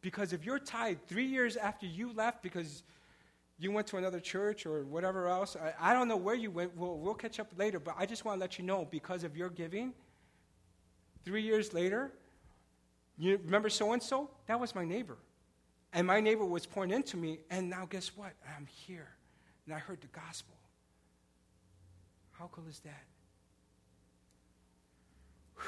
[0.02, 2.82] Because of your tithe, three years after you left, because
[3.58, 6.76] you went to another church or whatever else, I, I don't know where you went,
[6.76, 9.36] we'll, we'll catch up later, but I just want to let you know because of
[9.36, 9.94] your giving,
[11.26, 12.12] Three years later,
[13.18, 14.30] you remember so and so?
[14.46, 15.18] That was my neighbor.
[15.92, 18.32] And my neighbor was pouring into me, and now guess what?
[18.56, 19.08] I'm here.
[19.64, 20.54] And I heard the gospel.
[22.30, 23.02] How cool is that?
[25.56, 25.64] Whew.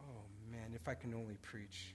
[0.00, 1.94] Oh man, if I can only preach.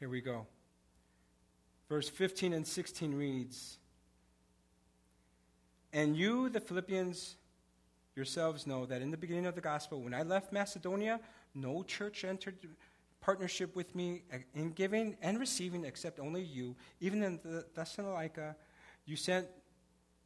[0.00, 0.44] Here we go.
[1.88, 3.78] Verse 15 and 16 reads
[5.92, 7.36] and you, the Philippians,
[8.14, 11.20] yourselves know that in the beginning of the gospel, when I left Macedonia,
[11.54, 12.56] no church entered
[13.20, 14.22] partnership with me
[14.54, 16.76] in giving and receiving except only you.
[17.00, 18.56] Even in the Thessalonica,
[19.06, 19.46] you sent,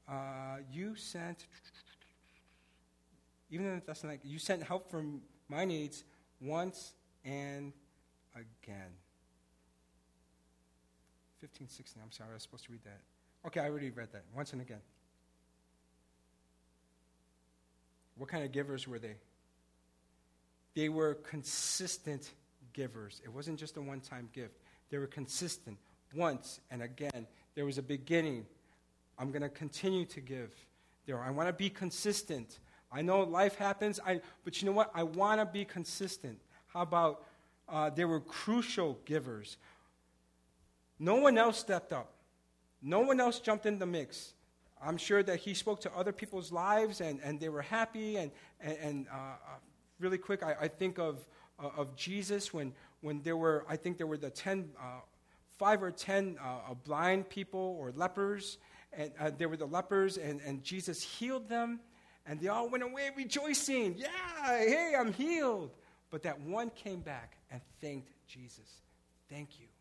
[0.09, 1.47] uh, you sent,
[3.51, 5.05] even in Thessalonica, you sent help for
[5.49, 6.05] my needs
[6.41, 6.95] once
[7.25, 7.73] and
[8.35, 8.93] again.
[11.41, 13.01] 15, 16, I'm sorry, I was supposed to read that.
[13.47, 14.25] Okay, I already read that.
[14.35, 14.81] Once and again.
[18.23, 19.17] What kind of givers were they?
[20.77, 22.31] They were consistent
[22.73, 23.21] givers.
[23.25, 24.61] It wasn't just a one time gift,
[24.91, 25.77] they were consistent
[26.15, 27.27] once and again.
[27.57, 28.47] There was a beginning.
[29.19, 30.53] I'm going to continue to give.
[31.05, 32.61] There, I want to be consistent.
[32.93, 34.93] I know life happens, I, but you know what?
[34.95, 36.39] I want to be consistent.
[36.69, 37.25] How about
[37.69, 39.57] uh, they were crucial givers?
[41.01, 42.13] No one else stepped up.
[42.81, 44.35] No one else jumped in the mix.
[44.85, 48.17] I'm sure that he spoke to other people's lives and, and they were happy.
[48.17, 48.31] And,
[48.61, 49.59] and, and uh, uh
[50.01, 51.27] really quick, I, I think of,
[51.63, 55.01] uh, of Jesus when, when there were, I think there were the 10, uh,
[55.59, 58.59] five or 10 uh, blind people or lepers.
[58.93, 61.81] And uh, there were the lepers, and, and Jesus healed them.
[62.27, 63.95] And they all went away rejoicing.
[63.97, 64.09] Yeah,
[64.47, 65.71] hey, I'm healed.
[66.11, 68.69] But that one came back and thanked Jesus.
[69.31, 69.72] Thank you.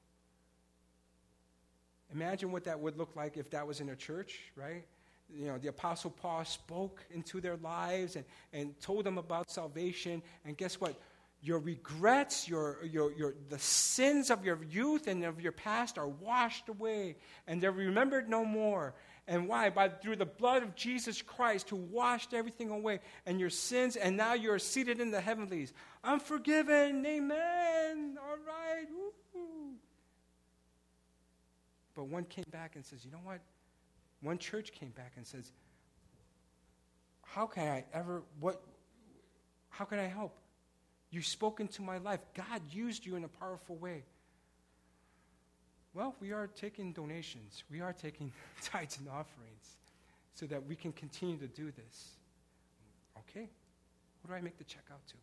[2.13, 4.85] Imagine what that would look like if that was in a church, right?
[5.33, 10.21] You know, the Apostle Paul spoke into their lives and, and told them about salvation.
[10.43, 10.99] And guess what?
[11.43, 16.07] Your regrets, your, your, your, the sins of your youth and of your past are
[16.07, 17.15] washed away,
[17.47, 18.93] and they're remembered no more.
[19.27, 19.69] And why?
[19.69, 24.17] By through the blood of Jesus Christ who washed everything away and your sins, and
[24.17, 25.73] now you're seated in the heavenlies.
[26.03, 27.05] I'm forgiven.
[27.05, 28.17] Amen.
[28.21, 28.85] All right.
[28.91, 29.70] Woo-hoo.
[31.95, 33.39] But one came back and says, you know what?
[34.21, 35.51] One church came back and says,
[37.23, 38.61] how can I ever, what,
[39.69, 40.35] how can I help?
[41.09, 42.19] You spoke into my life.
[42.33, 44.03] God used you in a powerful way.
[45.93, 47.63] Well, we are taking donations.
[47.69, 48.31] We are taking
[48.61, 49.77] tithes and offerings
[50.33, 52.17] so that we can continue to do this.
[53.19, 53.49] Okay,
[54.21, 55.15] who do I make the check out to?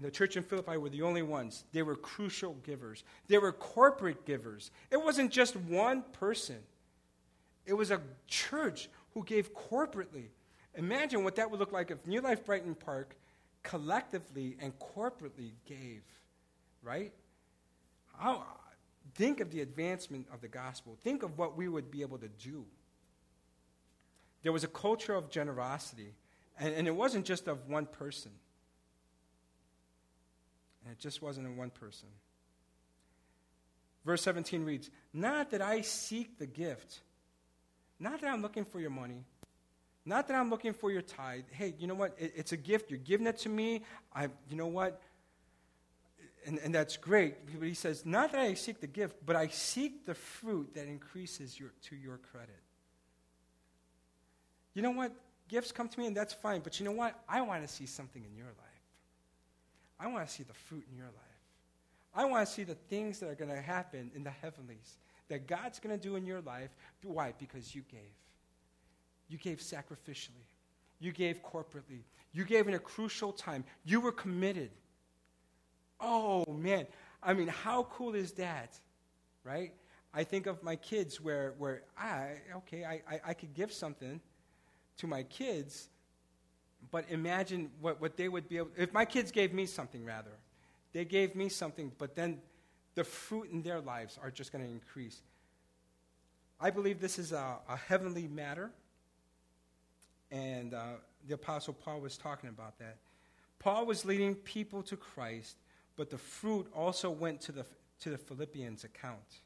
[0.00, 1.64] And the church in Philippi were the only ones.
[1.72, 4.70] They were crucial givers, they were corporate givers.
[4.90, 6.56] It wasn't just one person,
[7.66, 10.28] it was a church who gave corporately.
[10.74, 13.14] Imagine what that would look like if New Life Brighton Park
[13.62, 16.02] collectively and corporately gave,
[16.82, 17.12] right?
[18.16, 18.46] How,
[19.16, 20.96] think of the advancement of the gospel.
[21.02, 22.64] Think of what we would be able to do.
[24.42, 26.14] There was a culture of generosity,
[26.58, 28.30] and, and it wasn't just of one person.
[30.82, 32.08] And it just wasn't in one person.
[34.04, 37.00] Verse 17 reads Not that I seek the gift,
[37.98, 39.24] not that I'm looking for your money,
[40.04, 41.44] not that I'm looking for your tithe.
[41.50, 42.16] Hey, you know what?
[42.18, 42.90] It, it's a gift.
[42.90, 43.82] You're giving it to me.
[44.14, 45.00] I, you know what?
[46.46, 47.34] And, and that's great.
[47.58, 50.86] But he says, Not that I seek the gift, but I seek the fruit that
[50.86, 52.62] increases your, to your credit.
[54.74, 55.12] You know what?
[55.48, 56.60] Gifts come to me, and that's fine.
[56.60, 57.22] But you know what?
[57.28, 58.69] I want to see something in your life.
[60.00, 61.14] I want to see the fruit in your life.
[62.14, 64.98] I want to see the things that are going to happen in the heavenlies
[65.28, 66.70] that God's going to do in your life.
[67.04, 67.34] Why?
[67.38, 68.00] Because you gave.
[69.28, 70.48] You gave sacrificially.
[70.98, 72.02] You gave corporately.
[72.32, 73.64] You gave in a crucial time.
[73.84, 74.70] You were committed.
[76.00, 76.86] Oh, man.
[77.22, 78.78] I mean, how cool is that?
[79.44, 79.72] Right?
[80.12, 84.20] I think of my kids where, where I, okay, I, I, I could give something
[84.98, 85.88] to my kids,
[86.90, 90.32] but imagine what, what they would be able, if my kids gave me something, rather,
[90.92, 92.38] they gave me something, but then
[92.94, 95.22] the fruit in their lives are just going to increase.
[96.60, 98.70] I believe this is a, a heavenly matter,
[100.30, 100.84] and uh,
[101.26, 102.98] the Apostle Paul was talking about that.
[103.58, 105.56] Paul was leading people to Christ,
[105.96, 107.66] but the fruit also went to the,
[108.00, 109.40] to the Philippians' account.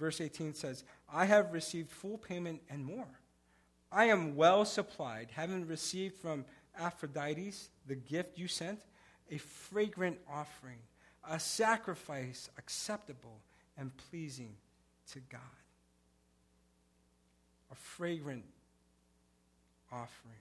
[0.00, 0.82] Verse 18 says,
[1.12, 3.20] I have received full payment and more.
[3.92, 6.46] I am well supplied, having received from
[6.78, 7.52] Aphrodite
[7.86, 8.80] the gift you sent,
[9.30, 10.78] a fragrant offering,
[11.28, 13.40] a sacrifice acceptable
[13.76, 14.54] and pleasing
[15.12, 15.40] to God.
[17.70, 18.46] A fragrant
[19.92, 20.34] offering.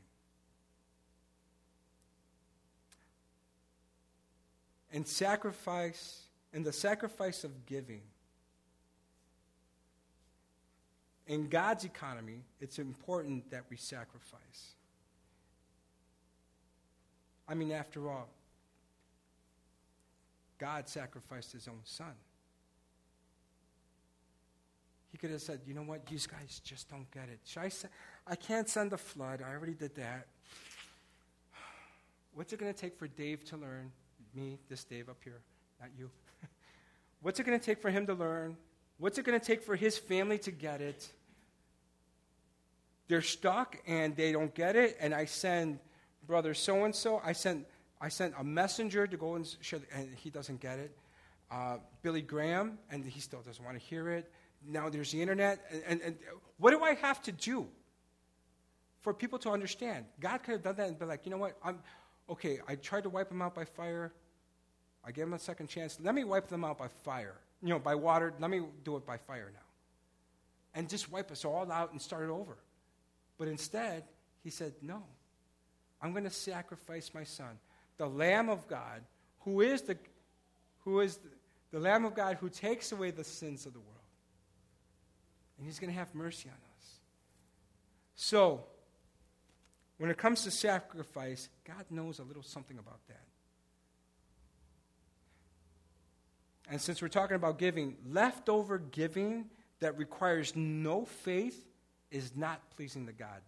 [4.93, 6.21] And sacrifice,
[6.53, 8.01] and the sacrifice of giving
[11.29, 14.73] in God's economy, it's important that we sacrifice.
[17.47, 18.27] I mean, after all,
[20.57, 22.13] God sacrificed his own son.
[25.11, 27.39] He could have said, you know what, these guys just don't get it.
[27.45, 27.87] Should I, se-
[28.27, 29.43] I can't send a flood.
[29.47, 30.27] I already did that.
[32.33, 33.91] What's it going to take for Dave to learn?
[34.33, 35.41] Me, this Dave up here,
[35.79, 36.09] not you.
[37.21, 38.57] What's it going to take for him to learn?
[38.97, 41.07] What's it going to take for his family to get it?
[43.09, 45.79] They're stuck and they don't get it, and I send
[46.25, 47.19] brother so and so.
[47.25, 47.65] I sent
[47.99, 50.95] I sent a messenger to go and share, and he doesn't get it.
[51.51, 54.31] Uh, Billy Graham, and he still doesn't want to hear it.
[54.65, 56.15] Now there's the internet, and, and, and
[56.57, 57.67] what do I have to do
[59.01, 60.05] for people to understand?
[60.19, 61.57] God could have done that and been like, you know what?
[61.63, 61.79] I'm
[62.29, 62.59] okay.
[62.67, 64.13] I tried to wipe them out by fire.
[65.03, 65.97] I gave them a second chance.
[65.99, 67.35] Let me wipe them out by fire.
[67.63, 68.33] You know, by water.
[68.39, 69.65] Let me do it by fire now,
[70.75, 72.57] and just wipe us all out and start it over.
[73.39, 74.03] But instead,
[74.43, 75.01] he said, no.
[76.01, 77.57] I'm going to sacrifice my son,
[77.97, 79.01] the Lamb of God,
[79.39, 79.97] who is the,
[80.83, 81.29] who is the,
[81.71, 83.95] the Lamb of God who takes away the sins of the world.
[85.57, 86.99] And he's going to have mercy on us.
[88.15, 88.63] So,
[89.97, 93.25] when it comes to sacrifice, God knows a little something about that.
[96.69, 99.45] And since we're talking about giving, leftover giving
[99.79, 101.68] that requires no faith
[102.11, 103.41] is not pleasing to God.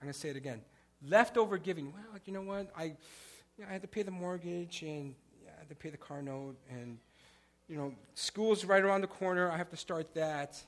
[0.00, 0.60] I'm going to say it again.
[1.06, 1.92] Leftover giving.
[1.92, 2.70] Well, you know what?
[2.76, 2.94] I, you
[3.60, 5.14] know, I had to pay the mortgage and
[5.46, 6.98] I had to pay the car note and,
[7.68, 9.50] you know, school's right around the corner.
[9.50, 10.60] I have to start that.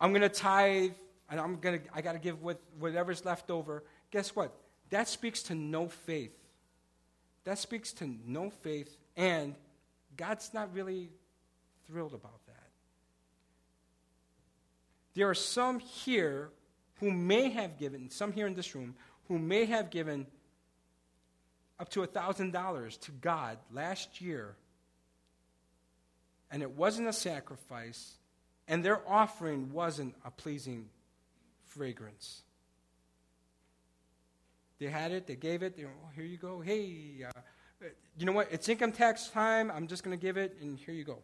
[0.00, 0.92] I'm going to tithe
[1.30, 3.82] and I'm going to, I got to give what, whatever's left over.
[4.10, 4.52] Guess what?
[4.90, 6.32] That speaks to no faith.
[7.44, 9.54] That speaks to no faith, and
[10.16, 11.08] God's not really
[11.86, 12.47] thrilled about that.
[15.18, 16.50] There are some here
[17.00, 18.94] who may have given, some here in this room,
[19.26, 20.28] who may have given
[21.80, 24.54] up to $1,000 to God last year,
[26.52, 28.14] and it wasn't a sacrifice,
[28.68, 30.88] and their offering wasn't a pleasing
[31.64, 32.42] fragrance.
[34.78, 36.60] They had it, they gave it, they oh, here you go.
[36.60, 38.52] Hey, uh, you know what?
[38.52, 39.72] It's income tax time.
[39.72, 41.18] I'm just going to give it, and here you go.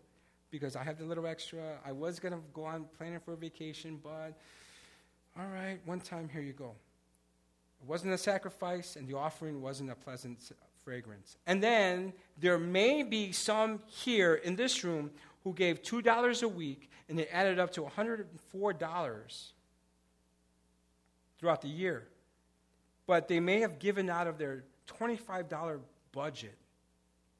[0.54, 1.80] Because I have the little extra.
[1.84, 4.38] I was going to go on planning for a vacation, but
[5.36, 6.76] all right, one time, here you go.
[7.82, 10.52] It wasn't a sacrifice, and the offering wasn't a pleasant
[10.84, 11.38] fragrance.
[11.48, 15.10] And then there may be some here in this room
[15.42, 19.52] who gave $2 a week, and they added up to $104
[21.40, 22.06] throughout the year.
[23.08, 25.80] But they may have given out of their $25
[26.12, 26.56] budget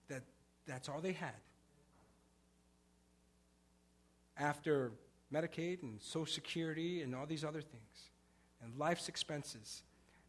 [0.08, 0.24] that
[0.66, 1.30] that's all they had.
[4.36, 4.92] After
[5.32, 8.10] Medicaid and Social Security and all these other things,
[8.64, 9.82] and life's expenses.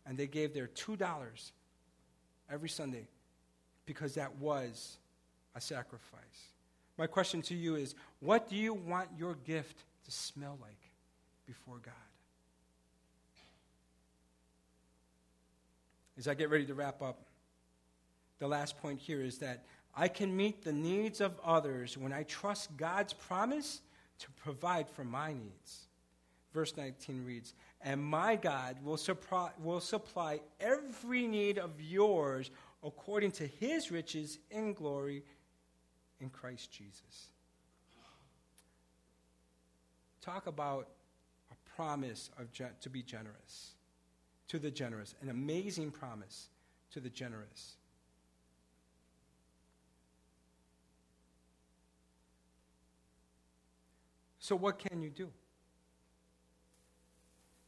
[0.05, 1.51] And they gave their $2
[2.51, 3.07] every Sunday
[3.85, 4.97] because that was
[5.55, 6.19] a sacrifice.
[6.97, 10.91] My question to you is what do you want your gift to smell like
[11.45, 11.93] before God?
[16.17, 17.19] As I get ready to wrap up,
[18.39, 22.23] the last point here is that I can meet the needs of others when I
[22.23, 23.81] trust God's promise
[24.19, 25.87] to provide for my needs.
[26.53, 32.49] Verse 19 reads, And my God will supply, will supply every need of yours
[32.83, 35.23] according to his riches in glory
[36.19, 37.29] in Christ Jesus.
[40.21, 40.87] Talk about
[41.51, 42.47] a promise of
[42.79, 43.75] to be generous
[44.47, 46.49] to the generous, an amazing promise
[46.91, 47.77] to the generous.
[54.45, 55.23] So, what can you do?
[55.23, 55.31] It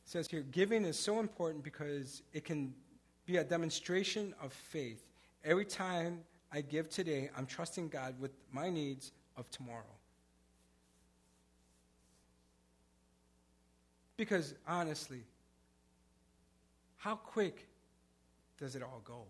[0.06, 2.72] says here giving is so important because it can
[3.26, 5.04] be a demonstration of faith.
[5.44, 6.20] Every time
[6.54, 9.96] I give today, I'm trusting God with my needs of tomorrow.
[14.16, 15.24] Because honestly,
[16.98, 17.68] how quick
[18.60, 19.24] does it all go?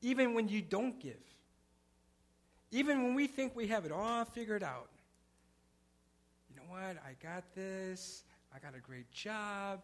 [0.00, 1.20] Even when you don't give,
[2.70, 4.88] even when we think we have it all figured out,
[6.70, 6.96] what?
[7.04, 8.22] I got this.
[8.54, 9.80] I got a great job.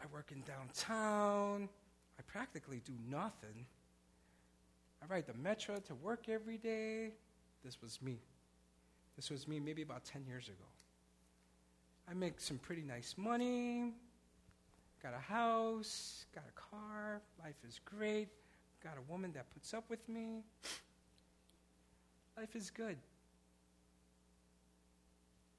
[0.00, 1.68] I work in downtown.
[2.18, 3.66] I practically do nothing.
[5.02, 7.10] I ride the metro to work every day.
[7.64, 8.20] This was me.
[9.16, 10.64] This was me maybe about 10 years ago.
[12.08, 13.92] I make some pretty nice money.
[15.02, 18.28] Got a house, got a car, life is great.
[18.82, 20.44] Got a woman that puts up with me.
[22.36, 22.96] Life is good.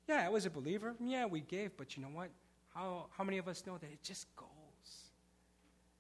[0.07, 0.95] Yeah, I was a believer.
[0.99, 2.29] Yeah, we gave, but you know what?
[2.73, 4.47] How, how many of us know that it just goes?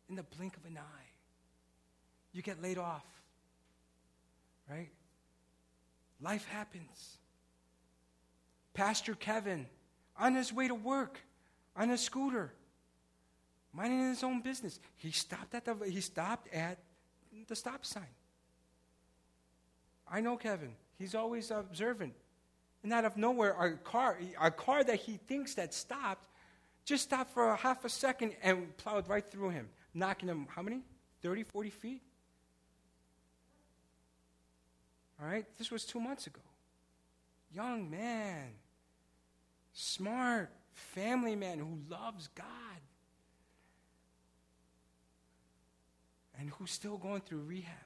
[0.09, 1.09] in the blink of an eye.
[2.33, 3.05] You get laid off,
[4.69, 4.89] right?
[6.21, 7.17] Life happens.
[8.73, 9.67] Pastor Kevin,
[10.17, 11.19] on his way to work,
[11.75, 12.53] on a scooter,
[13.71, 16.79] minding his own business, he stopped at the, he stopped at
[17.47, 18.03] the stop sign.
[20.07, 20.73] I know Kevin.
[20.97, 22.13] He's always observant.
[22.83, 26.27] And out of nowhere, a car, a car that he thinks that stopped,
[26.85, 30.61] just stopped for a half a second and plowed right through him, knocking him, how
[30.61, 30.81] many?
[31.21, 32.01] 30, 40 feet?
[35.21, 35.45] All right?
[35.57, 36.41] This was two months ago.
[37.53, 38.47] Young man,
[39.71, 42.45] smart, family man who loves God.
[46.37, 47.77] And who's still going through rehab.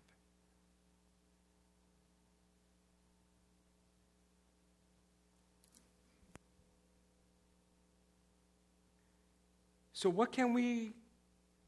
[9.97, 10.91] So, what can we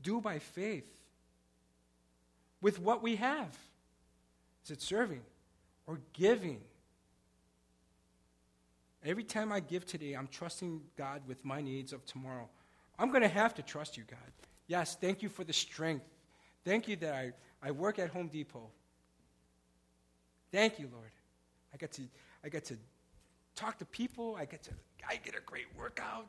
[0.03, 0.85] do by faith
[2.61, 3.57] with what we have?
[4.63, 5.21] Is it serving
[5.87, 6.61] or giving?
[9.03, 12.47] Every time I give today, I'm trusting God with my needs of tomorrow.
[12.99, 14.19] I'm going to have to trust you, God.
[14.67, 16.05] Yes, thank you for the strength.
[16.63, 17.31] Thank you that I,
[17.63, 18.69] I work at Home Depot.
[20.51, 21.09] Thank you, Lord.
[21.73, 22.03] I get to
[22.43, 22.75] I get to
[23.55, 24.35] talk to people.
[24.39, 24.71] I get to
[25.09, 26.27] I get a great workout.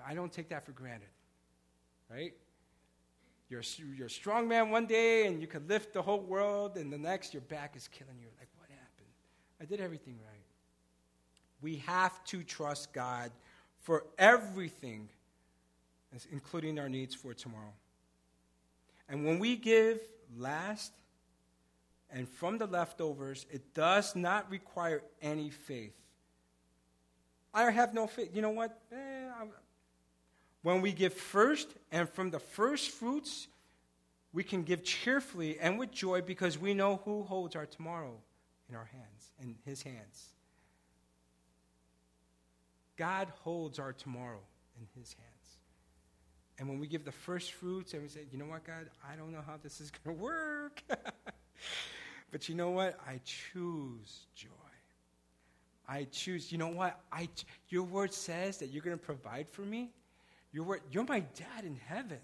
[0.00, 1.08] But I don't take that for granted,
[2.10, 2.32] right?
[3.48, 3.62] You're,
[3.96, 6.98] you're a strong man one day and you can lift the whole world, and the
[6.98, 8.28] next your back is killing you.
[8.38, 9.08] Like, what happened?
[9.60, 10.44] I did everything right.
[11.60, 13.30] We have to trust God
[13.80, 15.08] for everything,
[16.30, 17.74] including our needs for tomorrow.
[19.08, 20.00] And when we give
[20.36, 20.92] last
[22.10, 25.94] and from the leftovers, it does not require any faith.
[27.52, 28.30] I have no faith.
[28.32, 28.78] You know what?
[28.92, 28.96] Eh,
[30.62, 33.48] when we give first and from the first fruits,
[34.32, 38.14] we can give cheerfully and with joy because we know who holds our tomorrow
[38.68, 40.28] in our hands, in his hands.
[42.96, 44.40] God holds our tomorrow
[44.78, 45.26] in his hands.
[46.58, 49.16] And when we give the first fruits and we say, you know what, God, I
[49.16, 50.82] don't know how this is going to work.
[52.30, 53.00] but you know what?
[53.08, 54.48] I choose joy.
[55.88, 57.00] I choose, you know what?
[57.10, 57.28] I,
[57.70, 59.90] your word says that you're going to provide for me.
[60.52, 62.18] You're, you're my dad in heaven.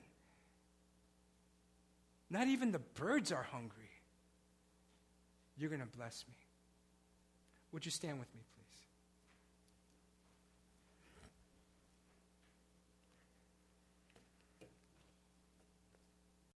[2.29, 3.91] Not even the birds are hungry.
[5.57, 6.35] You're going to bless me.
[7.73, 8.46] Would you stand with me?